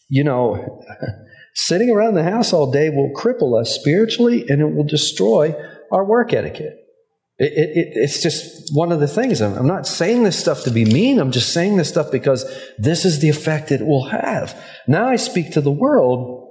you 0.09 0.25
know, 0.25 0.83
Sitting 1.55 1.91
around 1.91 2.15
the 2.15 2.23
house 2.23 2.53
all 2.53 2.71
day 2.71 2.89
will 2.89 3.13
cripple 3.15 3.61
us 3.61 3.75
spiritually 3.75 4.45
and 4.49 4.61
it 4.61 4.75
will 4.75 4.85
destroy 4.85 5.55
our 5.91 6.05
work 6.05 6.33
etiquette. 6.33 6.79
It, 7.39 7.53
it, 7.53 7.89
it's 7.95 8.23
just 8.23 8.75
one 8.75 8.93
of 8.93 9.01
the 9.01 9.09
things. 9.09 9.41
I'm, 9.41 9.55
I'm 9.55 9.67
not 9.67 9.87
saying 9.87 10.23
this 10.23 10.39
stuff 10.39 10.65
to 10.65 10.71
be 10.71 10.85
mean. 10.85 11.19
I'm 11.19 11.33
just 11.33 11.53
saying 11.53 11.77
this 11.77 11.89
stuff 11.89 12.11
because 12.11 12.45
this 12.79 13.05
is 13.05 13.19
the 13.19 13.29
effect 13.29 13.73
it 13.73 13.85
will 13.85 14.07
have. 14.07 14.59
Now 14.87 15.09
I 15.09 15.17
speak 15.17 15.53
to 15.53 15.61
the 15.61 15.71
world 15.73 16.43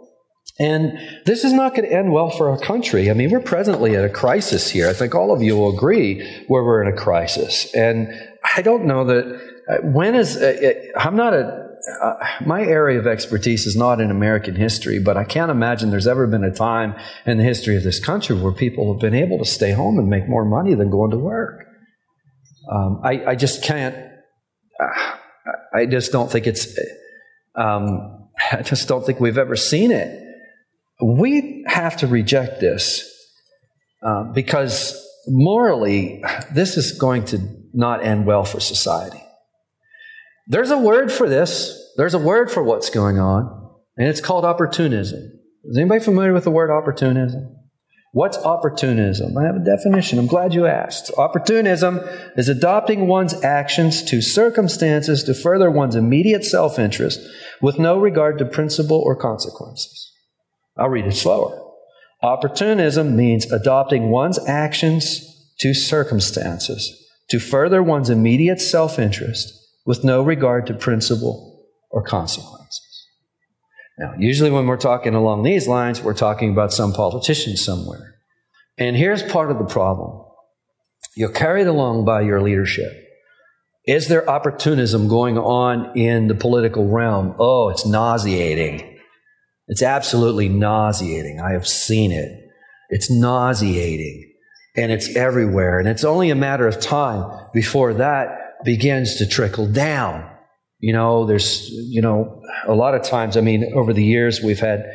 and 0.60 1.00
this 1.26 1.44
is 1.44 1.54
not 1.54 1.76
going 1.76 1.90
to 1.90 1.96
end 1.96 2.12
well 2.12 2.30
for 2.30 2.50
our 2.50 2.58
country. 2.58 3.10
I 3.10 3.14
mean, 3.14 3.32
we're 3.32 3.40
presently 3.40 3.96
at 3.96 4.04
a 4.04 4.10
crisis 4.10 4.70
here. 4.70 4.88
I 4.88 4.94
think 4.94 5.16
all 5.16 5.34
of 5.34 5.42
you 5.42 5.56
will 5.56 5.76
agree 5.76 6.24
where 6.48 6.64
we're 6.64 6.84
in 6.84 6.94
a 6.94 6.96
crisis. 6.96 7.74
And 7.74 8.14
I 8.56 8.62
don't 8.62 8.86
know 8.86 9.06
that 9.06 9.42
uh, 9.70 9.78
when 9.88 10.14
is, 10.14 10.38
uh, 10.38 10.74
I'm 10.98 11.16
not 11.16 11.34
a, 11.34 11.71
uh, 12.02 12.14
my 12.46 12.62
area 12.62 13.00
of 13.00 13.08
expertise 13.08 13.66
is 13.66 13.76
not 13.76 14.00
in 14.00 14.12
American 14.12 14.56
history, 14.56 15.00
but 15.00 15.18
I 15.18 15.24
can't 15.24 15.50
imagine 15.50 15.90
there's 15.90 16.08
ever 16.08 16.28
been 16.28 16.44
a 16.44 16.54
time 16.54 16.96
in 17.26 17.38
the 17.38 17.44
history 17.44 17.76
of 17.76 17.84
this 17.84 18.00
country 18.00 18.36
where 18.36 18.52
people 18.52 18.94
have 18.94 19.02
been 19.02 19.16
able 19.16 19.40
to 19.40 19.46
stay 19.46 19.72
home 19.72 19.98
and 19.98 20.08
make 20.08 20.28
more 20.28 20.46
money 20.46 20.76
than 20.76 20.90
going 20.90 21.12
to 21.12 21.18
work. 21.18 21.66
Um, 22.72 23.02
I, 23.04 23.26
I, 23.26 23.36
just 23.36 23.64
can't. 23.64 23.96
Uh, 24.80 25.16
I 25.74 25.86
just 25.88 26.12
don't 26.12 26.32
think 26.32 26.46
it's. 26.46 26.78
Um, 27.56 28.30
I 28.52 28.62
just 28.62 28.88
don't 28.88 29.06
think 29.06 29.20
we've 29.20 29.38
ever 29.38 29.56
seen 29.56 29.92
it. 29.92 30.18
We 31.04 31.64
have 31.68 31.98
to 31.98 32.08
reject 32.08 32.60
this 32.60 33.04
uh, 34.04 34.26
because 34.34 34.96
morally, 35.28 36.24
this 36.54 36.78
is 36.78 36.92
going 36.92 37.26
to 37.26 37.40
not 37.74 38.04
end 38.04 38.28
well 38.28 38.44
for 38.44 38.60
society. 38.60 39.24
There's 40.48 40.72
a 40.72 40.78
word 40.78 41.12
for 41.12 41.30
this. 41.30 41.78
There's 41.98 42.14
a 42.14 42.20
word 42.20 42.52
for 42.52 42.64
what's 42.64 42.90
going 42.90 43.20
on, 43.20 43.70
and 43.98 44.08
it's 44.08 44.22
called 44.22 44.46
opportunism. 44.46 45.40
Is 45.64 45.78
anybody 45.78 46.04
familiar 46.04 46.34
with 46.34 46.46
the 46.46 46.52
word 46.52 46.72
opportunism? 46.72 47.56
What's 48.14 48.38
opportunism? 48.38 49.38
I 49.38 49.46
have 49.46 49.56
a 49.56 49.64
definition. 49.64 50.20
I'm 50.20 50.28
glad 50.28 50.54
you 50.54 50.66
asked. 50.66 51.12
Opportunism 51.18 52.02
is 52.36 52.50
adopting 52.50 53.08
one's 53.08 53.42
actions 53.42 54.04
to 54.04 54.22
circumstances 54.22 55.24
to 55.24 55.34
further 55.34 55.72
one's 55.72 55.96
immediate 55.96 56.44
self 56.44 56.78
interest 56.78 57.22
with 57.62 57.80
no 57.80 58.00
regard 58.00 58.38
to 58.40 58.46
principle 58.46 59.02
or 59.06 59.16
consequences. 59.16 60.12
I'll 60.78 60.90
read 60.90 61.06
it 61.06 61.16
slower. 61.16 61.58
Opportunism 62.22 63.16
means 63.16 63.50
adopting 63.52 64.10
one's 64.10 64.40
actions 64.46 65.54
to 65.60 65.74
circumstances 65.74 67.08
to 67.30 67.40
further 67.40 67.82
one's 67.82 68.10
immediate 68.10 68.60
self 68.60 69.00
interest 69.00 69.61
with 69.86 70.04
no 70.04 70.22
regard 70.22 70.68
to 70.68 70.74
principle 70.74 71.66
or 71.90 72.04
consequences. 72.04 73.08
Now, 73.98 74.14
usually 74.18 74.50
when 74.50 74.68
we're 74.68 74.78
talking 74.78 75.14
along 75.14 75.44
these 75.44 75.68
lines, 75.68 76.02
we're 76.02 76.14
talking 76.14 76.52
about 76.52 76.74
some 76.74 76.94
politician 76.94 77.56
somewhere. 77.58 78.16
And 78.78 78.96
here's 78.96 79.22
part 79.24 79.52
of 79.52 79.60
the 79.60 79.66
problem 79.66 80.26
you're 81.16 81.30
carried 81.30 81.68
along 81.68 82.06
by 82.06 82.22
your 82.22 82.42
leadership. 82.42 82.92
Is 83.86 84.08
there 84.08 84.30
opportunism 84.30 85.08
going 85.08 85.38
on 85.38 85.98
in 85.98 86.28
the 86.28 86.36
political 86.36 86.88
realm? 86.88 87.36
Oh, 87.38 87.70
it's 87.70 87.86
nauseating. 87.86 89.00
It's 89.68 89.82
absolutely 89.82 90.50
nauseating. 90.50 91.42
I 91.42 91.52
have 91.52 91.68
seen 91.68 92.12
it. 92.12 92.32
It's 92.90 93.10
nauseating 93.10 94.34
and 94.76 94.92
it's 94.92 95.16
everywhere. 95.16 95.80
And 95.80 95.88
it's 95.88 96.04
only 96.04 96.30
a 96.30 96.36
matter 96.36 96.68
of 96.68 96.80
time 96.80 97.48
before 97.54 97.94
that 97.96 98.41
begins 98.64 99.16
to 99.18 99.28
trickle 99.28 99.68
down. 99.68 100.30
You 100.80 100.94
know, 100.94 101.26
there's, 101.26 101.70
you 101.70 102.02
know, 102.02 102.42
a 102.66 102.74
lot 102.74 102.96
of 102.96 103.04
times, 103.04 103.38
I 103.38 103.42
mean, 103.42 103.72
over 103.76 103.94
the 103.94 104.04
years, 104.04 104.42
we've 104.42 104.60
had 104.60 104.86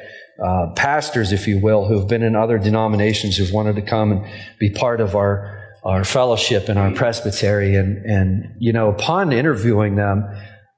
uh, 0.44 0.72
pastors, 0.74 1.32
if 1.32 1.46
you 1.46 1.60
will, 1.60 1.86
who've 1.86 2.08
been 2.08 2.22
in 2.22 2.34
other 2.34 2.58
denominations 2.58 3.36
who've 3.36 3.52
wanted 3.52 3.76
to 3.76 3.82
come 3.82 4.12
and 4.12 4.26
be 4.58 4.70
part 4.70 5.00
of 5.00 5.14
our, 5.14 5.62
our 5.84 6.04
fellowship 6.04 6.68
and 6.68 6.78
our 6.78 6.92
presbytery. 6.92 7.76
And, 7.76 8.04
and, 8.04 8.56
you 8.58 8.72
know, 8.72 8.90
upon 8.90 9.32
interviewing 9.32 9.94
them, 9.94 10.24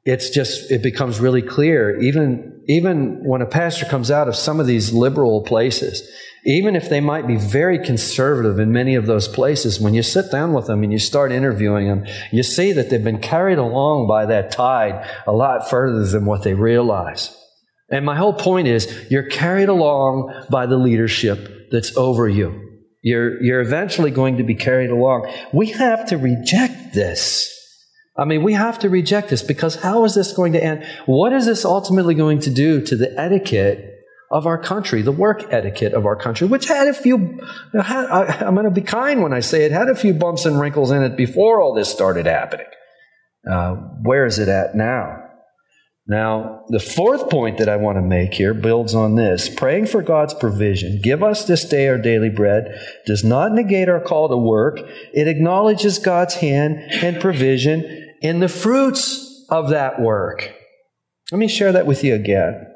it's 0.05 0.31
just, 0.31 0.70
it 0.70 0.83
becomes 0.83 1.20
really 1.20 1.42
clear, 1.42 1.98
even, 2.01 2.58
even 2.68 3.24
when 3.24 3.40
a 3.40 3.46
pastor 3.46 3.87
comes 3.87 4.11
out 4.11 4.28
of 4.28 4.37
some 4.37 4.61
of 4.61 4.66
these 4.66 4.92
liberal 4.92 5.42
places, 5.42 6.07
even 6.44 6.76
if 6.76 6.88
they 6.88 7.00
might 7.00 7.26
be 7.26 7.37
very 7.37 7.78
conservative 7.78 8.59
in 8.59 8.70
many 8.70 8.94
of 8.94 9.07
those 9.07 9.26
places, 9.26 9.81
when 9.81 9.94
you 9.94 10.02
sit 10.02 10.31
down 10.31 10.52
with 10.52 10.66
them 10.66 10.83
and 10.83 10.92
you 10.92 10.98
start 10.98 11.33
interviewing 11.33 11.88
them, 11.88 12.07
you 12.31 12.42
see 12.42 12.72
that 12.72 12.90
they've 12.90 13.02
been 13.02 13.18
carried 13.18 13.59
along 13.59 14.07
by 14.07 14.26
that 14.26 14.50
tide 14.50 15.09
a 15.26 15.33
lot 15.33 15.68
further 15.68 16.04
than 16.04 16.26
what 16.26 16.42
they 16.42 16.54
realize. 16.54 17.35
And 17.90 18.04
my 18.04 18.16
whole 18.16 18.35
point 18.35 18.68
is 18.68 19.07
you're 19.11 19.28
carried 19.28 19.70
along 19.70 20.46
by 20.50 20.66
the 20.66 20.76
leadership 20.76 21.70
that's 21.70 21.96
over 21.96 22.28
you. 22.28 22.66
You're, 23.00 23.42
you're 23.42 23.61
eventually 23.61 24.11
going 24.11 24.37
to 24.37 24.42
be 24.42 24.54
carried 24.54 24.90
along. 24.90 25.33
We 25.54 25.68
have 25.70 26.07
to 26.09 26.18
reject 26.18 26.92
this. 26.92 27.54
I 28.18 28.24
mean, 28.24 28.42
we 28.42 28.54
have 28.54 28.81
to 28.81 28.88
reject 28.88 29.31
this 29.31 29.42
because 29.42 29.76
how 29.76 30.04
is 30.04 30.14
this 30.14 30.33
going 30.33 30.52
to 30.54 30.62
end? 30.62 30.85
What 31.07 31.33
is 31.33 31.46
this 31.46 31.64
ultimately 31.64 32.14
going 32.14 32.40
to 32.40 32.50
do 32.50 32.85
to 32.85 32.96
the 32.96 33.18
etiquette 33.18 33.94
of 34.31 34.46
our 34.46 34.59
country, 34.59 35.02
the 35.02 35.12
work 35.12 35.52
etiquette 35.52 35.94
of 35.94 36.04
our 36.04 36.16
country, 36.16 36.46
which 36.46 36.66
had 36.66 36.88
a 36.88 36.92
few, 36.94 37.40
I'm 37.72 38.54
going 38.54 38.64
to 38.64 38.70
be 38.70 38.83
kind 38.83 39.22
when 39.22 39.33
I 39.33 39.40
say 39.40 39.64
it, 39.64 39.72
had 39.72 39.88
a 39.88 39.94
few 39.94 40.12
bumps 40.12 40.44
and 40.44 40.61
wrinkles 40.61 40.90
in 40.90 41.02
it 41.02 41.16
before 41.16 41.61
all 41.61 41.72
this 41.72 41.90
started 41.90 42.26
happening. 42.26 42.66
Uh, 43.48 43.74
where 44.02 44.26
is 44.26 44.38
it 44.38 44.48
at 44.48 44.74
now? 44.74 45.24
Now, 46.07 46.64
the 46.68 46.81
fourth 46.81 47.28
point 47.28 47.59
that 47.59 47.68
I 47.68 47.76
want 47.76 47.96
to 47.98 48.02
make 48.02 48.35
here 48.35 48.54
builds 48.54 48.94
on 48.94 49.14
this. 49.14 49.48
Praying 49.48 49.87
for 49.87 50.02
God's 50.02 50.33
provision, 50.33 51.00
give 51.02 51.22
us 51.22 51.44
this 51.44 51.66
day 51.66 51.87
our 51.87 51.98
daily 51.98 52.31
bread, 52.31 52.81
does 53.07 53.22
not 53.22 53.52
negate 53.52 53.90
our 53.90 54.00
call 54.00 54.28
to 54.31 54.37
work. 54.37 54.81
It 55.12 55.28
acknowledges 55.28 55.98
God's 55.98 56.37
hand 56.37 56.78
and 57.02 57.20
provision 57.20 58.08
in 58.20 58.40
the 58.40 58.48
fruits 58.48 59.46
of 59.50 59.70
that 59.70 60.00
work. 60.00 60.54
Let 61.31 61.38
me 61.38 61.48
share 61.48 61.72
that 61.72 61.87
with 61.87 62.02
you 62.02 62.14
again. 62.14 62.66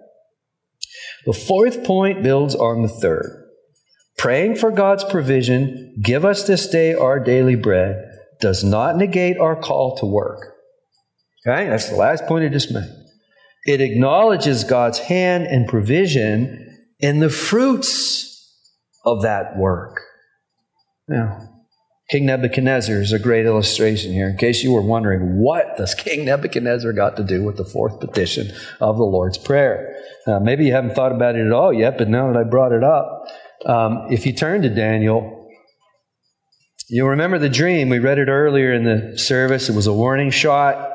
The 1.27 1.33
fourth 1.33 1.85
point 1.85 2.23
builds 2.23 2.55
on 2.55 2.83
the 2.83 2.89
third. 2.89 3.39
Praying 4.19 4.57
for 4.57 4.71
God's 4.71 5.05
provision, 5.05 5.97
give 6.03 6.25
us 6.25 6.47
this 6.47 6.69
day 6.69 6.95
our 6.95 7.19
daily 7.19 7.57
bread, 7.57 8.05
does 8.41 8.63
not 8.63 8.97
negate 8.97 9.39
our 9.39 9.57
call 9.57 9.97
to 9.97 10.07
work. 10.07 10.55
Okay, 11.47 11.69
that's 11.69 11.89
the 11.89 11.97
last 11.97 12.27
point 12.27 12.45
I 12.45 12.49
just 12.49 12.71
made. 12.71 12.89
It 13.65 13.81
acknowledges 13.81 14.65
God's 14.65 14.99
hand 14.99 15.47
and 15.47 15.69
provision 15.69 16.79
in 16.99 17.21
the 17.21 17.31
fruits 17.31 18.29
of 19.05 19.23
that 19.23 19.57
work. 19.57 20.01
Now, 21.09 21.62
King 22.11 22.27
Nebuchadnezzar 22.27 23.01
is 23.01 23.13
a 23.13 23.19
great 23.19 23.47
illustration 23.47 24.13
here. 24.13 24.29
In 24.29 24.37
case 24.37 24.63
you 24.63 24.73
were 24.73 24.83
wondering, 24.83 25.39
what 25.39 25.77
does 25.77 25.95
King 25.95 26.27
Nebuchadnezzar 26.27 26.93
got 26.93 27.17
to 27.17 27.25
do 27.25 27.43
with 27.43 27.57
the 27.57 27.65
fourth 27.65 28.01
petition 28.01 28.49
of 28.81 28.97
the 28.97 29.05
Lord's 29.05 29.39
Prayer? 29.39 29.97
Uh, 30.27 30.39
maybe 30.41 30.67
you 30.67 30.73
haven't 30.73 30.95
thought 30.95 31.13
about 31.13 31.37
it 31.37 31.47
at 31.47 31.53
all 31.53 31.73
yet, 31.73 31.97
but 31.97 32.09
now 32.09 32.31
that 32.31 32.39
I 32.39 32.43
brought 32.43 32.73
it 32.73 32.85
up, 32.85 33.25
um, 33.65 34.07
if 34.11 34.27
you 34.27 34.33
turn 34.33 34.63
to 34.63 34.69
Daniel, 34.69 35.49
you'll 36.89 37.09
remember 37.09 37.39
the 37.39 37.49
dream. 37.49 37.89
We 37.89 37.99
read 37.99 38.19
it 38.19 38.29
earlier 38.29 38.73
in 38.73 38.85
the 38.85 39.17
service. 39.17 39.69
It 39.69 39.75
was 39.75 39.87
a 39.87 39.93
warning 39.93 40.31
shot. 40.31 40.91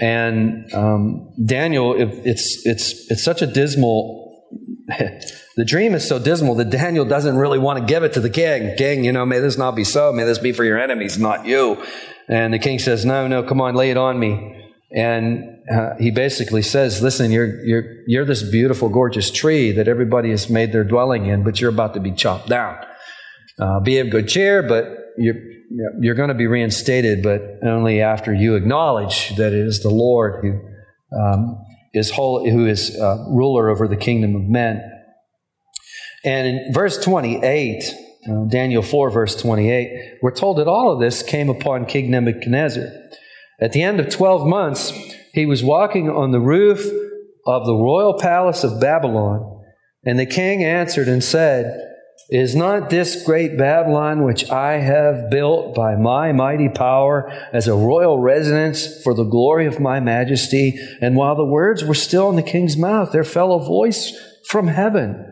And 0.00 0.72
um, 0.74 1.32
Daniel, 1.44 1.94
it, 1.94 2.08
it's, 2.24 2.62
it's, 2.64 3.10
it's 3.10 3.22
such 3.22 3.42
a 3.42 3.46
dismal, 3.46 4.21
the 5.56 5.64
dream 5.64 5.94
is 5.94 6.08
so 6.08 6.18
dismal 6.18 6.54
that 6.56 6.70
Daniel 6.70 7.04
doesn't 7.04 7.36
really 7.36 7.58
want 7.58 7.78
to 7.78 7.84
give 7.84 8.02
it 8.02 8.12
to 8.14 8.20
the 8.20 8.30
king. 8.30 8.76
King, 8.76 9.04
you 9.04 9.12
know, 9.12 9.26
may 9.26 9.38
this 9.38 9.58
not 9.58 9.74
be 9.74 9.84
so. 9.84 10.12
May 10.12 10.24
this 10.24 10.38
be 10.38 10.52
for 10.52 10.64
your 10.64 10.78
enemies, 10.78 11.18
not 11.18 11.46
you. 11.46 11.84
And 12.28 12.54
the 12.54 12.58
king 12.58 12.78
says, 12.78 13.04
No, 13.04 13.26
no, 13.26 13.42
come 13.42 13.60
on, 13.60 13.74
lay 13.74 13.90
it 13.90 13.96
on 13.96 14.18
me. 14.18 14.58
And 14.94 15.58
uh, 15.72 15.94
he 15.98 16.10
basically 16.10 16.62
says, 16.62 17.02
Listen, 17.02 17.30
you're, 17.30 17.64
you're, 17.64 17.84
you're 18.06 18.24
this 18.24 18.42
beautiful, 18.42 18.88
gorgeous 18.88 19.30
tree 19.30 19.72
that 19.72 19.88
everybody 19.88 20.30
has 20.30 20.48
made 20.48 20.72
their 20.72 20.84
dwelling 20.84 21.26
in, 21.26 21.42
but 21.42 21.60
you're 21.60 21.70
about 21.70 21.94
to 21.94 22.00
be 22.00 22.12
chopped 22.12 22.48
down. 22.48 22.78
Uh, 23.58 23.80
be 23.80 23.98
of 23.98 24.10
good 24.10 24.28
cheer, 24.28 24.62
but 24.62 24.86
you're, 25.18 25.36
you're 26.00 26.14
going 26.14 26.28
to 26.28 26.34
be 26.34 26.46
reinstated, 26.46 27.22
but 27.22 27.58
only 27.62 28.00
after 28.00 28.32
you 28.32 28.54
acknowledge 28.54 29.34
that 29.36 29.52
it 29.52 29.66
is 29.66 29.82
the 29.82 29.90
Lord 29.90 30.42
who 30.42 31.18
um, 31.18 31.62
is 31.92 32.10
whole, 32.10 32.48
who 32.48 32.66
is 32.66 32.96
uh, 32.98 33.26
ruler 33.28 33.68
over 33.68 33.86
the 33.86 33.96
kingdom 33.96 34.34
of 34.34 34.42
men. 34.42 34.80
And 36.24 36.46
in 36.46 36.72
verse 36.72 37.02
28, 37.02 37.82
uh, 38.30 38.44
Daniel 38.48 38.82
4, 38.82 39.10
verse 39.10 39.40
28, 39.40 40.18
we're 40.22 40.34
told 40.34 40.58
that 40.58 40.68
all 40.68 40.92
of 40.92 41.00
this 41.00 41.22
came 41.22 41.48
upon 41.48 41.86
King 41.86 42.10
Nebuchadnezzar. 42.10 42.88
At 43.60 43.72
the 43.72 43.82
end 43.82 44.00
of 44.00 44.08
12 44.08 44.46
months, 44.46 44.92
he 45.32 45.46
was 45.46 45.62
walking 45.62 46.08
on 46.08 46.30
the 46.30 46.40
roof 46.40 46.84
of 47.46 47.66
the 47.66 47.74
royal 47.74 48.18
palace 48.18 48.64
of 48.64 48.80
Babylon, 48.80 49.62
and 50.04 50.18
the 50.18 50.26
king 50.26 50.62
answered 50.62 51.08
and 51.08 51.22
said, 51.22 51.91
Is 52.30 52.56
not 52.56 52.88
this 52.88 53.24
great 53.24 53.58
Babylon 53.58 54.22
which 54.24 54.48
I 54.50 54.78
have 54.78 55.28
built 55.30 55.74
by 55.74 55.96
my 55.96 56.32
mighty 56.32 56.68
power 56.68 57.30
as 57.52 57.68
a 57.68 57.74
royal 57.74 58.18
residence 58.18 59.02
for 59.02 59.12
the 59.12 59.24
glory 59.24 59.66
of 59.66 59.80
my 59.80 60.00
majesty? 60.00 60.78
And 61.00 61.16
while 61.16 61.34
the 61.34 61.44
words 61.44 61.84
were 61.84 61.94
still 61.94 62.30
in 62.30 62.36
the 62.36 62.42
king's 62.42 62.76
mouth, 62.76 63.12
there 63.12 63.24
fell 63.24 63.52
a 63.52 63.64
voice 63.64 64.16
from 64.44 64.68
heaven. 64.68 65.31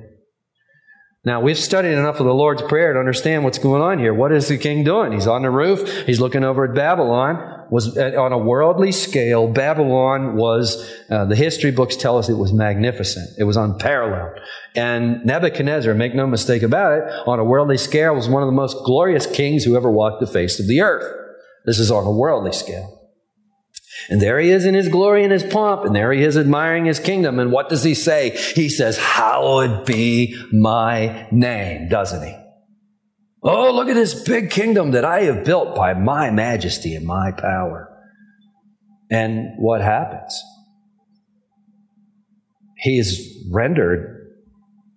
Now, 1.23 1.39
we've 1.39 1.57
studied 1.57 1.93
enough 1.93 2.19
of 2.19 2.25
the 2.25 2.33
Lord's 2.33 2.63
Prayer 2.63 2.93
to 2.93 2.99
understand 2.99 3.43
what's 3.43 3.59
going 3.59 3.81
on 3.81 3.99
here. 3.99 4.13
What 4.13 4.31
is 4.31 4.47
the 4.47 4.57
king 4.57 4.83
doing? 4.83 5.11
He's 5.11 5.27
on 5.27 5.43
the 5.43 5.51
roof, 5.51 6.05
he's 6.05 6.19
looking 6.19 6.43
over 6.43 6.65
at 6.65 6.75
Babylon 6.75 7.61
was 7.71 7.97
on 7.97 8.33
a 8.33 8.37
worldly 8.37 8.91
scale. 8.91 9.47
Babylon 9.47 10.35
was, 10.35 10.91
uh, 11.09 11.23
the 11.23 11.37
history 11.37 11.71
books 11.71 11.95
tell 11.95 12.17
us 12.17 12.27
it 12.27 12.37
was 12.37 12.51
magnificent. 12.51 13.29
It 13.39 13.45
was 13.45 13.55
unparalleled. 13.55 14.37
And 14.75 15.25
Nebuchadnezzar, 15.25 15.93
make 15.95 16.13
no 16.13 16.27
mistake 16.27 16.63
about 16.63 16.99
it, 16.99 17.03
on 17.25 17.39
a 17.39 17.45
worldly 17.45 17.77
scale 17.77 18.13
was 18.13 18.27
one 18.27 18.43
of 18.43 18.47
the 18.47 18.53
most 18.53 18.75
glorious 18.83 19.25
kings 19.25 19.63
who 19.63 19.77
ever 19.77 19.89
walked 19.89 20.19
the 20.19 20.27
face 20.27 20.59
of 20.59 20.67
the 20.67 20.81
earth. 20.81 21.15
This 21.65 21.79
is 21.79 21.89
on 21.89 22.05
a 22.05 22.11
worldly 22.11 22.51
scale. 22.51 23.00
And 24.11 24.21
there 24.21 24.41
he 24.41 24.49
is 24.49 24.65
in 24.65 24.73
his 24.73 24.89
glory 24.89 25.23
and 25.23 25.31
his 25.31 25.45
pomp, 25.45 25.85
and 25.85 25.95
there 25.95 26.11
he 26.11 26.21
is 26.21 26.37
admiring 26.37 26.83
his 26.83 26.99
kingdom. 26.99 27.39
And 27.39 27.49
what 27.49 27.69
does 27.69 27.81
he 27.81 27.95
say? 27.95 28.31
He 28.55 28.67
says, 28.67 28.97
Hallowed 28.97 29.85
be 29.85 30.35
my 30.51 31.29
name, 31.31 31.87
doesn't 31.87 32.21
he? 32.21 32.35
Oh, 33.41 33.71
look 33.73 33.87
at 33.87 33.93
this 33.93 34.21
big 34.21 34.49
kingdom 34.49 34.91
that 34.91 35.05
I 35.05 35.21
have 35.21 35.45
built 35.45 35.75
by 35.75 35.93
my 35.93 36.29
majesty 36.29 36.93
and 36.93 37.05
my 37.05 37.31
power. 37.31 37.87
And 39.09 39.53
what 39.57 39.79
happens? 39.79 40.37
He 42.79 42.99
is 42.99 43.47
rendered 43.49 44.27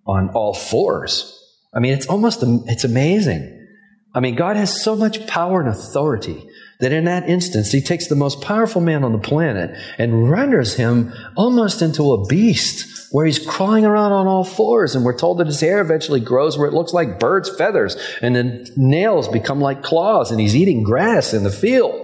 on 0.05 0.27
all 0.31 0.53
fours. 0.53 1.41
I 1.73 1.79
mean, 1.79 1.93
it's 1.93 2.07
almost, 2.07 2.43
it's 2.67 2.83
amazing. 2.83 3.65
I 4.13 4.19
mean, 4.19 4.35
God 4.35 4.57
has 4.57 4.83
so 4.83 4.93
much 4.93 5.25
power 5.25 5.61
and 5.61 5.69
authority 5.69 6.49
that 6.79 6.91
in 6.91 7.05
that 7.05 7.29
instance, 7.29 7.71
he 7.71 7.81
takes 7.81 8.07
the 8.07 8.15
most 8.15 8.41
powerful 8.41 8.81
man 8.81 9.03
on 9.03 9.11
the 9.11 9.17
planet 9.17 9.77
and 9.97 10.29
renders 10.29 10.75
him 10.75 11.13
almost 11.35 11.81
into 11.81 12.11
a 12.11 12.25
beast 12.25 13.07
where 13.11 13.25
he's 13.25 13.39
crawling 13.39 13.85
around 13.85 14.11
on 14.11 14.27
all 14.27 14.43
fours. 14.43 14.95
And 14.95 15.05
we're 15.05 15.17
told 15.17 15.37
that 15.37 15.47
his 15.47 15.61
hair 15.61 15.79
eventually 15.79 16.19
grows 16.19 16.57
where 16.57 16.67
it 16.67 16.73
looks 16.73 16.93
like 16.93 17.19
bird's 17.19 17.49
feathers 17.55 17.95
and 18.21 18.35
then 18.35 18.65
nails 18.75 19.27
become 19.27 19.61
like 19.61 19.83
claws 19.83 20.31
and 20.31 20.39
he's 20.39 20.55
eating 20.55 20.83
grass 20.83 21.33
in 21.33 21.43
the 21.43 21.51
field. 21.51 22.01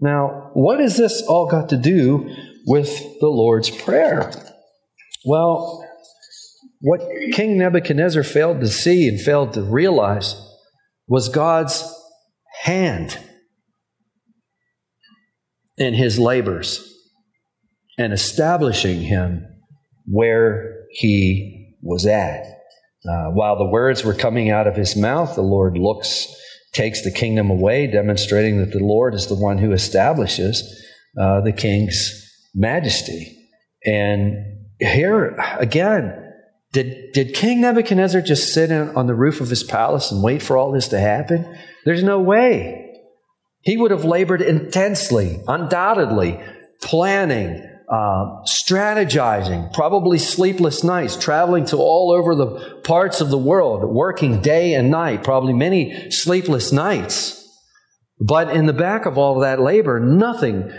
Now, 0.00 0.50
what 0.54 0.78
has 0.78 0.96
this 0.96 1.22
all 1.22 1.48
got 1.48 1.70
to 1.70 1.76
do 1.76 2.32
with 2.66 3.18
the 3.20 3.26
Lord's 3.26 3.70
Prayer? 3.70 4.30
Well, 5.24 5.84
what 6.80 7.00
King 7.32 7.58
Nebuchadnezzar 7.58 8.22
failed 8.22 8.60
to 8.60 8.68
see 8.68 9.08
and 9.08 9.20
failed 9.20 9.54
to 9.54 9.62
realize 9.62 10.40
was 11.08 11.28
God's 11.28 11.82
hand 12.68 13.18
in 15.78 15.94
his 15.94 16.18
labors 16.18 16.84
and 17.96 18.12
establishing 18.12 19.00
him 19.00 19.46
where 20.06 20.84
he 20.90 21.76
was 21.82 22.04
at. 22.04 22.44
Uh, 23.08 23.30
while 23.30 23.56
the 23.56 23.64
words 23.64 24.04
were 24.04 24.12
coming 24.12 24.50
out 24.50 24.66
of 24.66 24.76
his 24.76 24.94
mouth, 24.94 25.34
the 25.34 25.40
Lord 25.40 25.78
looks, 25.78 26.26
takes 26.74 27.02
the 27.02 27.10
kingdom 27.10 27.48
away, 27.48 27.86
demonstrating 27.86 28.58
that 28.58 28.72
the 28.72 28.84
Lord 28.84 29.14
is 29.14 29.28
the 29.28 29.34
one 29.34 29.58
who 29.58 29.72
establishes 29.72 30.62
uh, 31.18 31.40
the 31.40 31.52
king's 31.52 32.22
majesty. 32.54 33.48
And 33.86 34.34
here 34.78 35.36
again, 35.58 36.34
did, 36.72 37.12
did 37.14 37.34
King 37.34 37.62
Nebuchadnezzar 37.62 38.20
just 38.20 38.52
sit 38.52 38.70
in, 38.70 38.90
on 38.90 39.06
the 39.06 39.14
roof 39.14 39.40
of 39.40 39.48
his 39.48 39.62
palace 39.62 40.12
and 40.12 40.22
wait 40.22 40.42
for 40.42 40.58
all 40.58 40.70
this 40.70 40.88
to 40.88 41.00
happen? 41.00 41.56
There's 41.84 42.02
no 42.02 42.20
way. 42.20 42.94
He 43.62 43.76
would 43.76 43.90
have 43.90 44.04
labored 44.04 44.42
intensely, 44.42 45.42
undoubtedly, 45.46 46.40
planning, 46.80 47.62
uh, 47.88 48.42
strategizing, 48.44 49.72
probably 49.72 50.18
sleepless 50.18 50.84
nights, 50.84 51.16
traveling 51.16 51.64
to 51.66 51.76
all 51.76 52.12
over 52.12 52.34
the 52.34 52.80
parts 52.84 53.20
of 53.20 53.30
the 53.30 53.38
world, 53.38 53.84
working 53.84 54.40
day 54.40 54.74
and 54.74 54.90
night, 54.90 55.24
probably 55.24 55.52
many 55.52 56.10
sleepless 56.10 56.70
nights. 56.72 57.34
But 58.20 58.50
in 58.50 58.66
the 58.66 58.72
back 58.72 59.06
of 59.06 59.16
all 59.16 59.36
of 59.36 59.42
that 59.42 59.60
labor, 59.60 60.00
nothing 60.00 60.70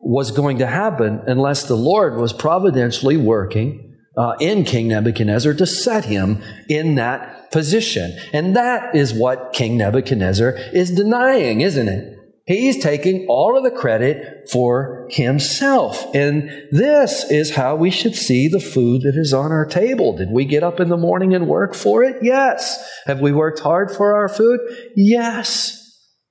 was 0.00 0.30
going 0.30 0.58
to 0.58 0.66
happen 0.66 1.20
unless 1.26 1.64
the 1.64 1.76
Lord 1.76 2.16
was 2.16 2.32
providentially 2.32 3.16
working 3.16 3.87
uh, 4.18 4.34
in 4.40 4.64
King 4.64 4.88
Nebuchadnezzar 4.88 5.54
to 5.54 5.66
set 5.66 6.06
him 6.06 6.42
in 6.68 6.96
that 6.96 7.50
position. 7.52 8.18
And 8.32 8.54
that 8.56 8.94
is 8.94 9.14
what 9.14 9.52
King 9.52 9.78
Nebuchadnezzar 9.78 10.50
is 10.72 10.90
denying, 10.90 11.60
isn't 11.60 11.88
it? 11.88 12.16
He's 12.44 12.82
taking 12.82 13.26
all 13.28 13.58
of 13.58 13.62
the 13.62 13.70
credit 13.70 14.50
for 14.50 15.06
himself. 15.10 16.06
And 16.14 16.50
this 16.72 17.30
is 17.30 17.54
how 17.54 17.76
we 17.76 17.90
should 17.90 18.16
see 18.16 18.48
the 18.48 18.58
food 18.58 19.02
that 19.02 19.16
is 19.16 19.34
on 19.34 19.52
our 19.52 19.66
table. 19.66 20.16
Did 20.16 20.30
we 20.30 20.46
get 20.46 20.62
up 20.62 20.80
in 20.80 20.88
the 20.88 20.96
morning 20.96 21.34
and 21.34 21.46
work 21.46 21.74
for 21.74 22.02
it? 22.02 22.16
Yes. 22.22 22.82
Have 23.04 23.20
we 23.20 23.32
worked 23.32 23.60
hard 23.60 23.90
for 23.90 24.16
our 24.16 24.30
food? 24.30 24.60
Yes. 24.96 25.87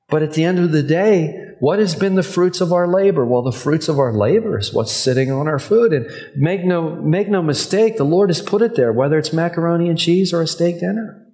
But 0.09 0.23
at 0.23 0.33
the 0.33 0.45
end 0.45 0.59
of 0.59 0.71
the 0.71 0.83
day, 0.83 1.47
what 1.59 1.79
has 1.79 1.95
been 1.95 2.15
the 2.15 2.23
fruits 2.23 2.61
of 2.61 2.71
our 2.71 2.87
labor? 2.87 3.25
Well, 3.25 3.41
the 3.41 3.51
fruits 3.51 3.89
of 3.89 3.99
our 3.99 4.13
labor 4.13 4.57
is 4.57 4.73
what's 4.73 4.91
sitting 4.91 5.31
on 5.31 5.47
our 5.47 5.59
food. 5.59 5.91
And 5.91 6.09
make 6.35 6.63
no, 6.63 6.95
make 6.95 7.27
no 7.27 7.41
mistake, 7.41 7.97
the 7.97 8.05
Lord 8.05 8.29
has 8.29 8.41
put 8.41 8.61
it 8.61 8.75
there, 8.75 8.93
whether 8.93 9.17
it's 9.17 9.33
macaroni 9.33 9.89
and 9.89 9.97
cheese 9.97 10.33
or 10.33 10.41
a 10.41 10.47
steak 10.47 10.79
dinner. 10.79 11.25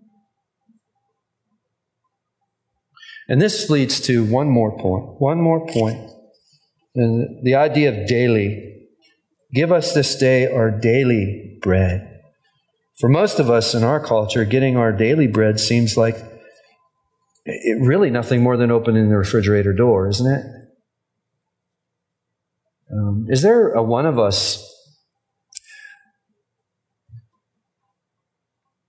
And 3.30 3.42
this 3.42 3.70
leads 3.70 4.00
to 4.02 4.26
one 4.26 4.50
more 4.50 4.78
point. 4.78 5.22
One 5.22 5.40
more 5.40 5.66
point. 5.68 6.10
And 6.96 7.44
the 7.44 7.56
idea 7.56 7.90
of 7.90 8.08
daily. 8.08 8.70
Give 9.54 9.72
us 9.72 9.94
this 9.94 10.16
day 10.16 10.48
our 10.48 10.72
daily 10.72 11.60
bread. 11.62 12.22
For 13.00 13.08
most 13.08 13.40
of 13.40 13.50
us 13.50 13.76
in 13.76 13.84
our 13.84 14.04
culture, 14.04 14.46
getting 14.46 14.78
our 14.78 14.92
daily 14.92 15.28
bread 15.28 15.60
seems 15.60 15.96
like 15.96 16.16
it, 17.46 17.82
really 17.82 18.10
nothing 18.10 18.42
more 18.42 18.58
than 18.58 18.72
opening 18.72 19.10
the 19.10 19.18
refrigerator 19.18 19.74
door, 19.74 20.08
isn't 20.08 20.32
it? 20.32 20.46
Um, 22.92 23.26
is 23.28 23.42
there 23.42 23.74
a 23.74 23.82
one 23.82 24.06
of 24.06 24.20
us 24.20 24.70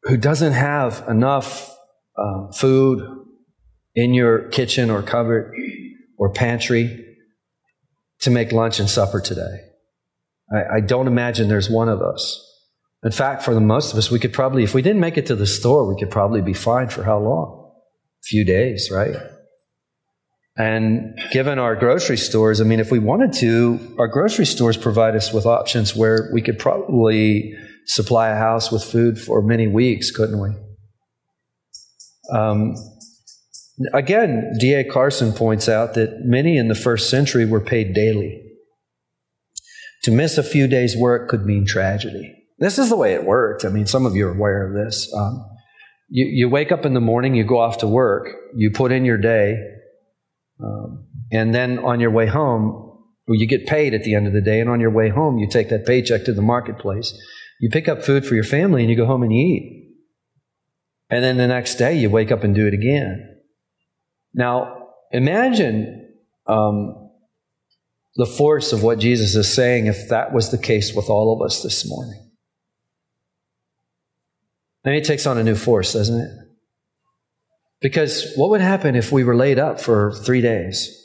who 0.02 0.16
doesn't 0.16 0.52
have 0.52 1.04
enough 1.08 1.74
uh, 2.16 2.52
food 2.52 3.02
in 3.94 4.12
your 4.12 4.48
kitchen 4.48 4.90
or 4.90 5.02
cupboard 5.02 5.54
or 6.18 6.32
pantry 6.32 7.16
to 8.20 8.30
make 8.30 8.52
lunch 8.52 8.78
and 8.78 8.90
supper 8.90 9.20
today? 9.20 9.60
I, 10.52 10.76
I 10.76 10.80
don't 10.80 11.06
imagine 11.06 11.48
there's 11.48 11.70
one 11.70 11.88
of 11.88 12.02
us. 12.02 12.40
In 13.02 13.10
fact, 13.10 13.42
for 13.42 13.54
the 13.54 13.60
most 13.60 13.92
of 13.92 13.98
us, 13.98 14.10
we 14.10 14.18
could 14.18 14.32
probably, 14.32 14.64
if 14.64 14.74
we 14.74 14.82
didn't 14.82 15.00
make 15.00 15.18
it 15.18 15.26
to 15.26 15.34
the 15.34 15.46
store, 15.46 15.86
we 15.86 15.98
could 15.98 16.10
probably 16.10 16.40
be 16.40 16.54
fine 16.54 16.88
for 16.88 17.04
how 17.04 17.18
long? 17.18 17.63
Few 18.24 18.44
days, 18.44 18.90
right? 18.90 19.16
And 20.56 21.18
given 21.32 21.58
our 21.58 21.74
grocery 21.74 22.16
stores, 22.16 22.60
I 22.60 22.64
mean, 22.64 22.78
if 22.78 22.90
we 22.90 23.00
wanted 23.00 23.32
to, 23.34 23.96
our 23.98 24.06
grocery 24.06 24.46
stores 24.46 24.76
provide 24.76 25.16
us 25.16 25.32
with 25.32 25.46
options 25.46 25.96
where 25.96 26.30
we 26.32 26.42
could 26.42 26.58
probably 26.58 27.54
supply 27.86 28.28
a 28.30 28.36
house 28.36 28.70
with 28.70 28.84
food 28.84 29.18
for 29.18 29.42
many 29.42 29.66
weeks, 29.66 30.12
couldn't 30.12 30.40
we? 30.40 30.50
Um, 32.32 32.76
again, 33.92 34.52
D.A. 34.60 34.84
Carson 34.84 35.32
points 35.32 35.68
out 35.68 35.94
that 35.94 36.20
many 36.24 36.56
in 36.56 36.68
the 36.68 36.74
first 36.74 37.10
century 37.10 37.44
were 37.44 37.60
paid 37.60 37.92
daily. 37.92 38.40
To 40.04 40.10
miss 40.10 40.38
a 40.38 40.42
few 40.42 40.68
days' 40.68 40.96
work 40.96 41.28
could 41.28 41.44
mean 41.44 41.66
tragedy. 41.66 42.32
This 42.58 42.78
is 42.78 42.90
the 42.90 42.96
way 42.96 43.14
it 43.14 43.24
worked. 43.24 43.64
I 43.64 43.70
mean, 43.70 43.86
some 43.86 44.06
of 44.06 44.14
you 44.14 44.28
are 44.28 44.34
aware 44.34 44.66
of 44.66 44.74
this. 44.74 45.12
Um, 45.14 45.44
you, 46.08 46.26
you 46.26 46.48
wake 46.48 46.72
up 46.72 46.84
in 46.84 46.94
the 46.94 47.00
morning, 47.00 47.34
you 47.34 47.44
go 47.44 47.58
off 47.58 47.78
to 47.78 47.88
work, 47.88 48.28
you 48.54 48.70
put 48.70 48.92
in 48.92 49.04
your 49.04 49.18
day, 49.18 49.56
um, 50.62 51.06
and 51.32 51.54
then 51.54 51.78
on 51.78 52.00
your 52.00 52.10
way 52.10 52.26
home, 52.26 52.80
you 53.28 53.46
get 53.46 53.66
paid 53.66 53.94
at 53.94 54.04
the 54.04 54.14
end 54.14 54.26
of 54.26 54.32
the 54.32 54.42
day, 54.42 54.60
and 54.60 54.68
on 54.68 54.80
your 54.80 54.90
way 54.90 55.08
home, 55.08 55.38
you 55.38 55.48
take 55.48 55.70
that 55.70 55.86
paycheck 55.86 56.24
to 56.24 56.32
the 56.32 56.42
marketplace. 56.42 57.16
You 57.60 57.70
pick 57.70 57.88
up 57.88 58.04
food 58.04 58.26
for 58.26 58.34
your 58.34 58.44
family, 58.44 58.82
and 58.82 58.90
you 58.90 58.96
go 58.96 59.06
home 59.06 59.22
and 59.22 59.32
you 59.32 59.40
eat. 59.40 59.94
And 61.10 61.24
then 61.24 61.36
the 61.36 61.46
next 61.46 61.76
day, 61.76 61.96
you 61.96 62.10
wake 62.10 62.30
up 62.30 62.44
and 62.44 62.54
do 62.54 62.66
it 62.66 62.74
again. 62.74 63.40
Now, 64.34 64.88
imagine 65.10 66.12
um, 66.46 67.10
the 68.16 68.26
force 68.26 68.72
of 68.72 68.82
what 68.82 68.98
Jesus 68.98 69.34
is 69.34 69.52
saying 69.52 69.86
if 69.86 70.08
that 70.08 70.32
was 70.32 70.50
the 70.50 70.58
case 70.58 70.94
with 70.94 71.08
all 71.08 71.34
of 71.34 71.44
us 71.44 71.62
this 71.62 71.88
morning. 71.88 72.23
Then 74.84 74.94
it 74.94 75.04
takes 75.04 75.26
on 75.26 75.38
a 75.38 75.42
new 75.42 75.56
force, 75.56 75.92
doesn't 75.92 76.20
it? 76.20 76.30
Because 77.80 78.32
what 78.36 78.50
would 78.50 78.60
happen 78.60 78.94
if 78.94 79.10
we 79.10 79.24
were 79.24 79.36
laid 79.36 79.58
up 79.58 79.80
for 79.80 80.12
three 80.12 80.40
days? 80.40 81.00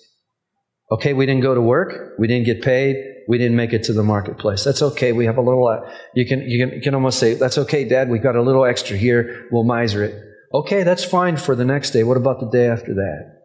Okay, 0.92 1.14
we 1.14 1.26
didn't 1.26 1.42
go 1.42 1.54
to 1.54 1.62
work, 1.62 2.16
we 2.18 2.28
didn't 2.28 2.46
get 2.46 2.62
paid, 2.62 2.96
we 3.28 3.38
didn't 3.38 3.56
make 3.56 3.74
it 3.74 3.84
to 3.84 3.94
the 3.94 4.04
marketplace. 4.04 4.64
That's 4.64 4.82
okay. 4.82 5.12
We 5.12 5.26
have 5.26 5.38
a 5.38 5.42
little. 5.42 5.68
Uh, 5.68 5.82
you 6.16 6.26
can 6.26 6.42
you 6.42 6.66
can 6.66 6.76
you 6.76 6.82
can 6.82 6.96
almost 6.96 7.20
say 7.20 7.36
that's 7.36 7.60
okay, 7.60 7.88
Dad. 7.88 8.10
We've 8.10 8.24
got 8.24 8.36
a 8.36 8.42
little 8.42 8.66
extra 8.66 8.98
here. 8.98 9.48
We'll 9.52 9.64
miser 9.64 10.04
it. 10.04 10.16
Okay, 10.52 10.82
that's 10.82 11.04
fine 11.04 11.38
for 11.38 11.56
the 11.56 11.64
next 11.64 11.92
day. 11.92 12.04
What 12.04 12.18
about 12.18 12.40
the 12.40 12.50
day 12.50 12.68
after 12.68 12.96
that? 12.96 13.44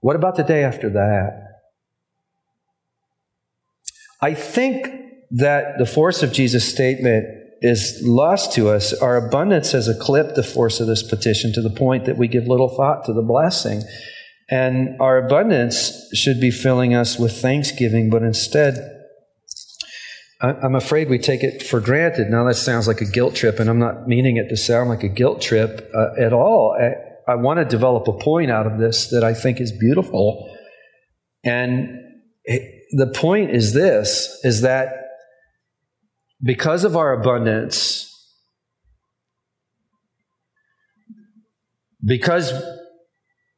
What 0.00 0.16
about 0.16 0.36
the 0.36 0.42
day 0.42 0.64
after 0.64 0.88
that? 0.88 1.42
I 4.22 4.32
think 4.32 4.88
that 5.30 5.78
the 5.78 5.86
force 5.86 6.22
of 6.22 6.32
Jesus' 6.32 6.66
statement 6.66 7.26
is 7.62 8.00
lost 8.02 8.52
to 8.54 8.68
us, 8.68 8.92
our 8.92 9.16
abundance 9.16 9.72
has 9.72 9.88
eclipsed 9.88 10.34
the 10.34 10.42
force 10.42 10.80
of 10.80 10.86
this 10.86 11.02
petition 11.02 11.52
to 11.54 11.62
the 11.62 11.70
point 11.70 12.04
that 12.04 12.18
we 12.18 12.28
give 12.28 12.46
little 12.46 12.68
thought 12.68 13.04
to 13.06 13.12
the 13.12 13.22
blessing. 13.22 13.82
And 14.50 15.00
our 15.00 15.24
abundance 15.24 16.08
should 16.12 16.40
be 16.40 16.50
filling 16.50 16.94
us 16.94 17.18
with 17.18 17.40
thanksgiving, 17.40 18.10
but 18.10 18.22
instead, 18.22 18.88
I'm 20.42 20.74
afraid 20.74 21.08
we 21.08 21.18
take 21.18 21.44
it 21.44 21.62
for 21.62 21.80
granted. 21.80 22.28
Now, 22.28 22.42
that 22.44 22.56
sounds 22.56 22.88
like 22.88 23.00
a 23.00 23.04
guilt 23.04 23.36
trip, 23.36 23.60
and 23.60 23.70
I'm 23.70 23.78
not 23.78 24.08
meaning 24.08 24.36
it 24.36 24.48
to 24.48 24.56
sound 24.56 24.90
like 24.90 25.04
a 25.04 25.08
guilt 25.08 25.40
trip 25.40 25.88
uh, 25.94 26.20
at 26.20 26.32
all. 26.32 26.76
I, 26.76 27.32
I 27.32 27.36
want 27.36 27.60
to 27.60 27.64
develop 27.64 28.08
a 28.08 28.12
point 28.12 28.50
out 28.50 28.66
of 28.66 28.80
this 28.80 29.08
that 29.10 29.22
I 29.22 29.34
think 29.34 29.60
is 29.60 29.70
beautiful. 29.70 30.52
And 31.44 31.96
it, 32.44 32.82
the 32.90 33.06
point 33.06 33.52
is 33.52 33.72
this 33.72 34.40
is 34.42 34.62
that 34.62 35.01
because 36.42 36.84
of 36.84 36.96
our 36.96 37.12
abundance, 37.12 38.08
because 42.04 42.52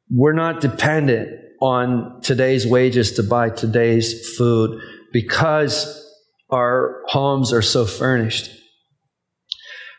we're 0.09 0.33
not 0.33 0.61
dependent 0.61 1.29
on 1.61 2.21
today's 2.21 2.67
wages 2.67 3.13
to 3.13 3.23
buy 3.23 3.49
today's 3.49 4.35
food, 4.37 4.79
because 5.11 6.01
our 6.49 7.01
homes 7.07 7.51
are 7.51 7.61
so 7.61 7.85
furnished, 7.85 8.51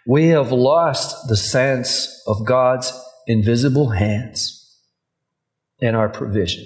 we 0.07 0.29
have 0.29 0.53
lost 0.53 1.29
the 1.29 1.37
sense 1.37 2.23
of 2.29 2.47
God's 2.47 2.93
invisible 3.27 3.91
hands 3.91 4.81
in 5.81 5.97
our 5.97 6.09
provision. 6.09 6.65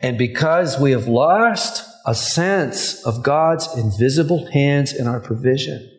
And 0.00 0.18
because 0.18 0.78
we 0.80 0.90
have 0.90 1.06
lost 1.06 1.88
a 2.06 2.14
sense 2.14 3.02
of 3.04 3.22
God's 3.22 3.74
invisible 3.76 4.50
hands 4.52 4.92
in 4.92 5.06
our 5.06 5.20
provision, 5.20 5.90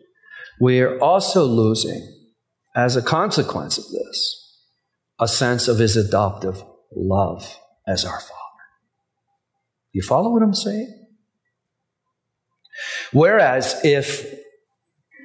we 0.60 0.80
are 0.80 0.98
also 1.00 1.44
losing, 1.44 2.12
as 2.74 2.96
a 2.96 3.02
consequence 3.02 3.78
of 3.78 3.84
this, 3.90 4.60
a 5.18 5.26
sense 5.26 5.68
of 5.68 5.78
His 5.78 5.96
adoptive 5.96 6.62
love 6.94 7.58
as 7.86 8.04
our 8.04 8.20
Father. 8.20 8.32
You 9.92 10.02
follow 10.02 10.30
what 10.30 10.42
I'm 10.42 10.54
saying? 10.54 11.06
Whereas 13.12 13.80
if 13.82 14.34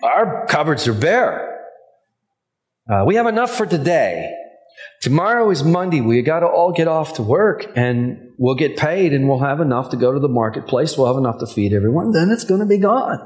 our 0.03 0.45
cupboards 0.47 0.87
are 0.87 0.93
bare, 0.93 1.47
uh, 2.89 3.03
we 3.05 3.15
have 3.15 3.27
enough 3.27 3.51
for 3.51 3.65
today, 3.65 4.33
Tomorrow 5.01 5.49
is 5.49 5.63
Monday. 5.63 5.99
We 6.01 6.21
got 6.21 6.41
to 6.41 6.47
all 6.47 6.71
get 6.71 6.87
off 6.87 7.15
to 7.15 7.23
work 7.23 7.71
and 7.75 8.33
we'll 8.37 8.55
get 8.55 8.77
paid 8.77 9.13
and 9.13 9.27
we'll 9.27 9.39
have 9.39 9.59
enough 9.59 9.89
to 9.91 9.97
go 9.97 10.11
to 10.11 10.19
the 10.19 10.29
marketplace. 10.29 10.97
We'll 10.97 11.07
have 11.07 11.17
enough 11.17 11.39
to 11.39 11.47
feed 11.47 11.73
everyone. 11.73 12.11
Then 12.11 12.29
it's 12.29 12.43
going 12.43 12.59
to 12.59 12.67
be 12.67 12.77
gone. 12.77 13.19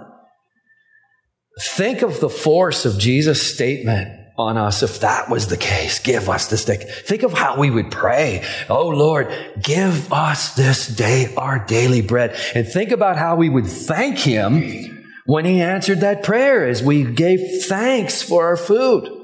Think 1.60 2.02
of 2.02 2.20
the 2.20 2.30
force 2.30 2.86
of 2.86 2.98
Jesus' 2.98 3.54
statement 3.54 4.22
on 4.38 4.58
us 4.58 4.84
if 4.84 5.00
that 5.00 5.30
was 5.30 5.48
the 5.48 5.58
case. 5.58 6.00
Give 6.00 6.30
us 6.30 6.48
this 6.48 6.66
day. 6.66 6.78
Think 6.78 7.24
of 7.24 7.34
how 7.34 7.58
we 7.58 7.70
would 7.70 7.92
pray. 7.92 8.46
Oh 8.70 8.90
Lord, 8.90 9.34
give 9.62 10.12
us 10.12 10.56
this 10.56 10.88
day 10.88 11.34
our 11.36 11.66
daily 11.66 12.02
bread. 12.02 12.38
And 12.54 12.68
think 12.68 12.92
about 12.92 13.18
how 13.18 13.36
we 13.36 13.50
would 13.50 13.68
thank 13.68 14.20
Him 14.20 15.14
when 15.26 15.46
He 15.46 15.62
answered 15.62 16.02
that 16.02 16.24
prayer 16.24 16.68
as 16.68 16.84
we 16.84 17.04
gave 17.04 17.40
thanks 17.66 18.22
for 18.22 18.46
our 18.46 18.58
food. 18.58 19.15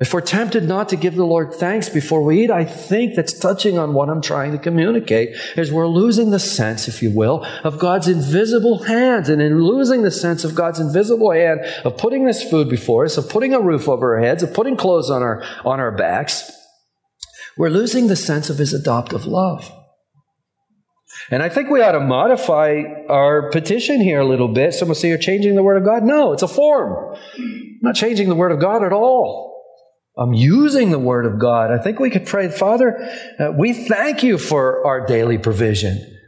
If 0.00 0.14
we're 0.14 0.22
tempted 0.22 0.66
not 0.66 0.88
to 0.88 0.96
give 0.96 1.14
the 1.14 1.26
Lord 1.26 1.52
thanks 1.52 1.90
before 1.90 2.22
we 2.22 2.44
eat, 2.44 2.50
I 2.50 2.64
think 2.64 3.14
that's 3.14 3.38
touching 3.38 3.78
on 3.78 3.92
what 3.92 4.08
I'm 4.08 4.22
trying 4.22 4.52
to 4.52 4.58
communicate, 4.58 5.36
is 5.58 5.70
we're 5.70 5.86
losing 5.86 6.30
the 6.30 6.38
sense, 6.38 6.88
if 6.88 7.02
you 7.02 7.10
will, 7.10 7.44
of 7.64 7.78
God's 7.78 8.08
invisible 8.08 8.84
hands. 8.84 9.28
And 9.28 9.42
in 9.42 9.62
losing 9.62 10.00
the 10.00 10.10
sense 10.10 10.42
of 10.42 10.54
God's 10.54 10.80
invisible 10.80 11.32
hand 11.32 11.60
of 11.84 11.98
putting 11.98 12.24
this 12.24 12.42
food 12.42 12.70
before 12.70 13.04
us, 13.04 13.18
of 13.18 13.28
putting 13.28 13.52
a 13.52 13.60
roof 13.60 13.90
over 13.90 14.16
our 14.16 14.22
heads, 14.22 14.42
of 14.42 14.54
putting 14.54 14.74
clothes 14.74 15.10
on 15.10 15.22
our, 15.22 15.44
on 15.66 15.80
our 15.80 15.92
backs, 15.92 16.50
we're 17.58 17.68
losing 17.68 18.06
the 18.06 18.16
sense 18.16 18.48
of 18.48 18.56
His 18.56 18.72
adoptive 18.72 19.26
love. 19.26 19.70
And 21.30 21.42
I 21.42 21.50
think 21.50 21.68
we 21.68 21.82
ought 21.82 21.92
to 21.92 22.00
modify 22.00 22.84
our 23.10 23.50
petition 23.50 24.00
here 24.00 24.20
a 24.20 24.26
little 24.26 24.48
bit. 24.48 24.72
Someone 24.72 24.94
say, 24.94 25.08
You're 25.10 25.18
changing 25.18 25.56
the 25.56 25.62
Word 25.62 25.76
of 25.76 25.84
God? 25.84 26.04
No, 26.04 26.32
it's 26.32 26.42
a 26.42 26.48
form. 26.48 27.18
I'm 27.36 27.78
not 27.82 27.96
changing 27.96 28.30
the 28.30 28.34
Word 28.34 28.50
of 28.50 28.60
God 28.60 28.82
at 28.82 28.94
all. 28.94 29.49
I'm 30.20 30.34
using 30.34 30.90
the 30.90 30.98
Word 30.98 31.24
of 31.24 31.38
God. 31.38 31.72
I 31.72 31.78
think 31.78 31.98
we 31.98 32.10
could 32.10 32.26
pray, 32.26 32.50
Father, 32.50 32.98
uh, 33.38 33.52
we 33.56 33.72
thank 33.72 34.22
you 34.22 34.36
for 34.36 34.86
our 34.86 35.06
daily 35.06 35.38
provision. 35.38 36.18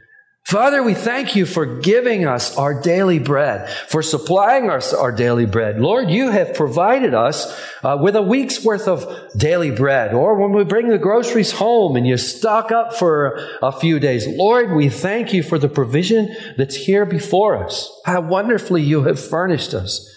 Father, 0.45 0.83
we 0.83 0.93
thank 0.93 1.35
you 1.37 1.45
for 1.45 1.79
giving 1.79 2.25
us 2.25 2.57
our 2.57 2.81
daily 2.81 3.17
bread, 3.17 3.69
for 3.87 4.03
supplying 4.03 4.69
us 4.69 4.93
our 4.93 5.11
daily 5.11 5.45
bread. 5.45 5.79
Lord, 5.79 6.09
you 6.09 6.31
have 6.31 6.53
provided 6.53 7.13
us 7.13 7.57
uh, 7.81 7.97
with 8.01 8.15
a 8.15 8.21
week's 8.21 8.63
worth 8.63 8.87
of 8.87 9.07
daily 9.37 9.71
bread. 9.71 10.13
Or 10.13 10.35
when 10.35 10.51
we 10.51 10.65
bring 10.65 10.89
the 10.89 10.97
groceries 10.97 11.53
home 11.53 11.95
and 11.95 12.05
you 12.05 12.17
stock 12.17 12.71
up 12.71 12.93
for 12.93 13.39
a 13.61 13.71
few 13.71 13.99
days. 13.99 14.27
Lord, 14.27 14.73
we 14.75 14.89
thank 14.89 15.33
you 15.33 15.43
for 15.43 15.57
the 15.57 15.69
provision 15.69 16.35
that's 16.57 16.75
here 16.75 17.05
before 17.05 17.63
us. 17.63 17.89
How 18.05 18.19
wonderfully 18.19 18.81
you 18.81 19.03
have 19.03 19.23
furnished 19.23 19.73
us. 19.73 20.09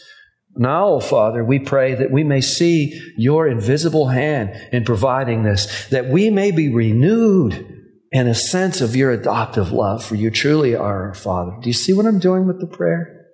Now, 0.56 1.00
Father, 1.00 1.44
we 1.44 1.58
pray 1.58 1.94
that 1.94 2.10
we 2.10 2.24
may 2.24 2.40
see 2.40 3.00
your 3.16 3.46
invisible 3.46 4.08
hand 4.08 4.54
in 4.72 4.84
providing 4.84 5.42
this, 5.42 5.88
that 5.88 6.08
we 6.08 6.30
may 6.30 6.50
be 6.50 6.72
renewed 6.72 7.72
in 8.10 8.26
a 8.26 8.34
sense 8.34 8.80
of 8.80 8.96
your 8.96 9.10
adoptive 9.10 9.72
love, 9.72 10.04
for 10.04 10.14
you 10.14 10.30
truly 10.30 10.74
are 10.74 11.08
our 11.08 11.14
Father. 11.14 11.52
Do 11.60 11.68
you 11.68 11.74
see 11.74 11.92
what 11.92 12.06
I'm 12.06 12.18
doing 12.18 12.46
with 12.46 12.60
the 12.60 12.66
prayer? 12.66 13.26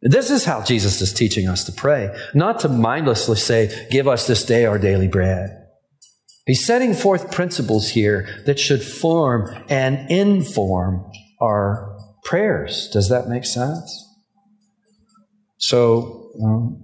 This 0.00 0.30
is 0.30 0.44
how 0.44 0.62
Jesus 0.62 1.00
is 1.00 1.12
teaching 1.12 1.48
us 1.48 1.64
to 1.64 1.72
pray, 1.72 2.14
not 2.34 2.60
to 2.60 2.68
mindlessly 2.68 3.36
say, 3.36 3.88
Give 3.90 4.06
us 4.06 4.26
this 4.26 4.44
day 4.44 4.66
our 4.66 4.78
daily 4.78 5.08
bread. 5.08 5.64
He's 6.46 6.64
setting 6.64 6.92
forth 6.92 7.32
principles 7.32 7.90
here 7.90 8.42
that 8.44 8.58
should 8.58 8.82
form 8.82 9.64
and 9.70 10.10
inform 10.10 11.10
our 11.40 11.98
prayers. 12.22 12.90
Does 12.92 13.08
that 13.08 13.28
make 13.28 13.46
sense? 13.46 14.03
So, 15.66 16.30
um, 16.42 16.82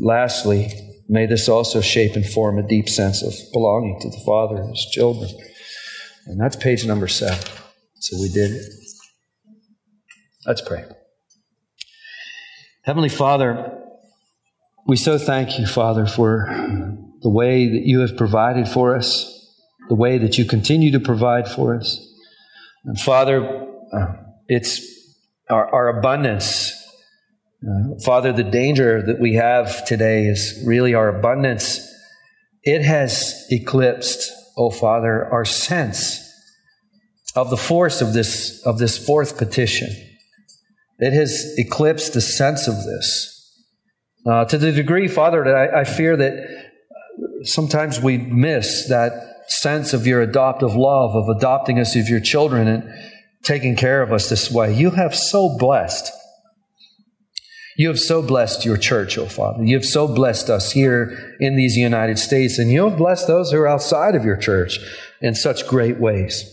lastly, 0.00 0.72
May 1.12 1.26
this 1.26 1.46
also 1.46 1.82
shape 1.82 2.16
and 2.16 2.24
form 2.24 2.58
a 2.58 2.66
deep 2.66 2.88
sense 2.88 3.22
of 3.22 3.34
belonging 3.52 4.00
to 4.00 4.08
the 4.08 4.22
Father 4.24 4.56
and 4.56 4.70
His 4.70 4.86
children. 4.90 5.30
And 6.26 6.40
that's 6.40 6.56
page 6.56 6.86
number 6.86 7.06
seven. 7.06 7.38
So 7.96 8.16
we 8.18 8.30
did 8.30 8.52
it. 8.52 8.62
Let's 10.46 10.62
pray. 10.62 10.86
Heavenly 12.84 13.10
Father, 13.10 13.78
we 14.86 14.96
so 14.96 15.18
thank 15.18 15.58
you, 15.58 15.66
Father, 15.66 16.06
for 16.06 16.46
the 17.20 17.28
way 17.28 17.68
that 17.68 17.82
you 17.84 18.00
have 18.00 18.16
provided 18.16 18.66
for 18.66 18.96
us, 18.96 19.54
the 19.90 19.94
way 19.94 20.16
that 20.16 20.38
you 20.38 20.46
continue 20.46 20.90
to 20.92 21.00
provide 21.00 21.46
for 21.46 21.76
us. 21.76 22.00
And 22.86 22.98
Father, 22.98 23.66
uh, 23.92 24.14
it's 24.48 24.80
our, 25.50 25.72
our 25.74 25.98
abundance 25.98 26.81
Father, 28.04 28.32
the 28.32 28.42
danger 28.42 29.02
that 29.02 29.20
we 29.20 29.34
have 29.34 29.84
today 29.86 30.24
is 30.24 30.62
really 30.66 30.94
our 30.94 31.08
abundance. 31.08 31.88
It 32.64 32.82
has 32.82 33.46
eclipsed, 33.50 34.32
oh 34.56 34.70
Father, 34.70 35.28
our 35.32 35.44
sense 35.44 36.28
of 37.36 37.50
the 37.50 37.56
force 37.56 38.00
of 38.00 38.14
this, 38.14 38.60
of 38.66 38.78
this 38.78 38.98
fourth 38.98 39.38
petition. 39.38 39.88
It 40.98 41.12
has 41.12 41.54
eclipsed 41.56 42.14
the 42.14 42.20
sense 42.20 42.66
of 42.66 42.74
this. 42.84 43.28
Uh, 44.26 44.44
to 44.46 44.58
the 44.58 44.72
degree, 44.72 45.08
Father, 45.08 45.44
that 45.44 45.54
I, 45.54 45.80
I 45.80 45.84
fear 45.84 46.16
that 46.16 46.68
sometimes 47.42 48.00
we 48.00 48.18
miss 48.18 48.88
that 48.88 49.44
sense 49.48 49.92
of 49.92 50.06
your 50.06 50.20
adoptive 50.20 50.74
love, 50.74 51.14
of 51.14 51.28
adopting 51.36 51.78
us 51.78 51.96
as 51.96 52.10
your 52.10 52.20
children 52.20 52.66
and 52.66 52.84
taking 53.44 53.76
care 53.76 54.02
of 54.02 54.12
us 54.12 54.28
this 54.28 54.50
way. 54.50 54.74
You 54.74 54.90
have 54.90 55.14
so 55.14 55.56
blessed 55.58 56.12
you 57.76 57.88
have 57.88 57.98
so 57.98 58.22
blessed 58.22 58.64
your 58.64 58.76
church, 58.76 59.16
O 59.18 59.26
Father. 59.26 59.64
You 59.64 59.76
have 59.76 59.84
so 59.84 60.06
blessed 60.06 60.50
us 60.50 60.72
here 60.72 61.36
in 61.40 61.56
these 61.56 61.76
United 61.76 62.18
States, 62.18 62.58
and 62.58 62.70
you 62.70 62.88
have 62.88 62.98
blessed 62.98 63.26
those 63.26 63.50
who 63.50 63.58
are 63.58 63.68
outside 63.68 64.14
of 64.14 64.24
your 64.24 64.36
church 64.36 64.78
in 65.20 65.34
such 65.34 65.66
great 65.66 65.98
ways. 65.98 66.44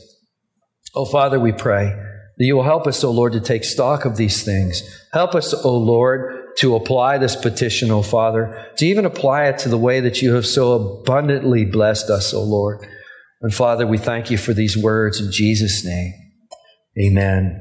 Oh 0.95 1.05
Father, 1.05 1.39
we 1.39 1.51
pray 1.51 1.85
that 1.85 2.45
you 2.45 2.55
will 2.55 2.63
help 2.63 2.87
us, 2.87 3.03
O 3.03 3.11
Lord, 3.11 3.33
to 3.33 3.41
take 3.41 3.63
stock 3.63 4.05
of 4.05 4.15
these 4.15 4.43
things. 4.43 4.81
Help 5.13 5.35
us, 5.35 5.53
O 5.53 5.77
Lord, 5.77 6.55
to 6.57 6.75
apply 6.75 7.17
this 7.17 7.35
petition, 7.35 7.91
O 7.91 8.01
Father, 8.01 8.67
to 8.77 8.85
even 8.85 9.05
apply 9.05 9.45
it 9.47 9.57
to 9.59 9.69
the 9.69 9.77
way 9.77 9.99
that 9.99 10.21
you 10.21 10.33
have 10.33 10.45
so 10.45 10.73
abundantly 10.73 11.65
blessed 11.65 12.09
us, 12.09 12.33
O 12.33 12.41
Lord. 12.41 12.85
And 13.41 13.53
Father, 13.53 13.85
we 13.85 13.97
thank 13.97 14.31
you 14.31 14.37
for 14.37 14.53
these 14.53 14.77
words 14.77 15.21
in 15.21 15.31
Jesus' 15.31 15.85
name. 15.85 16.13
Amen. 17.01 17.57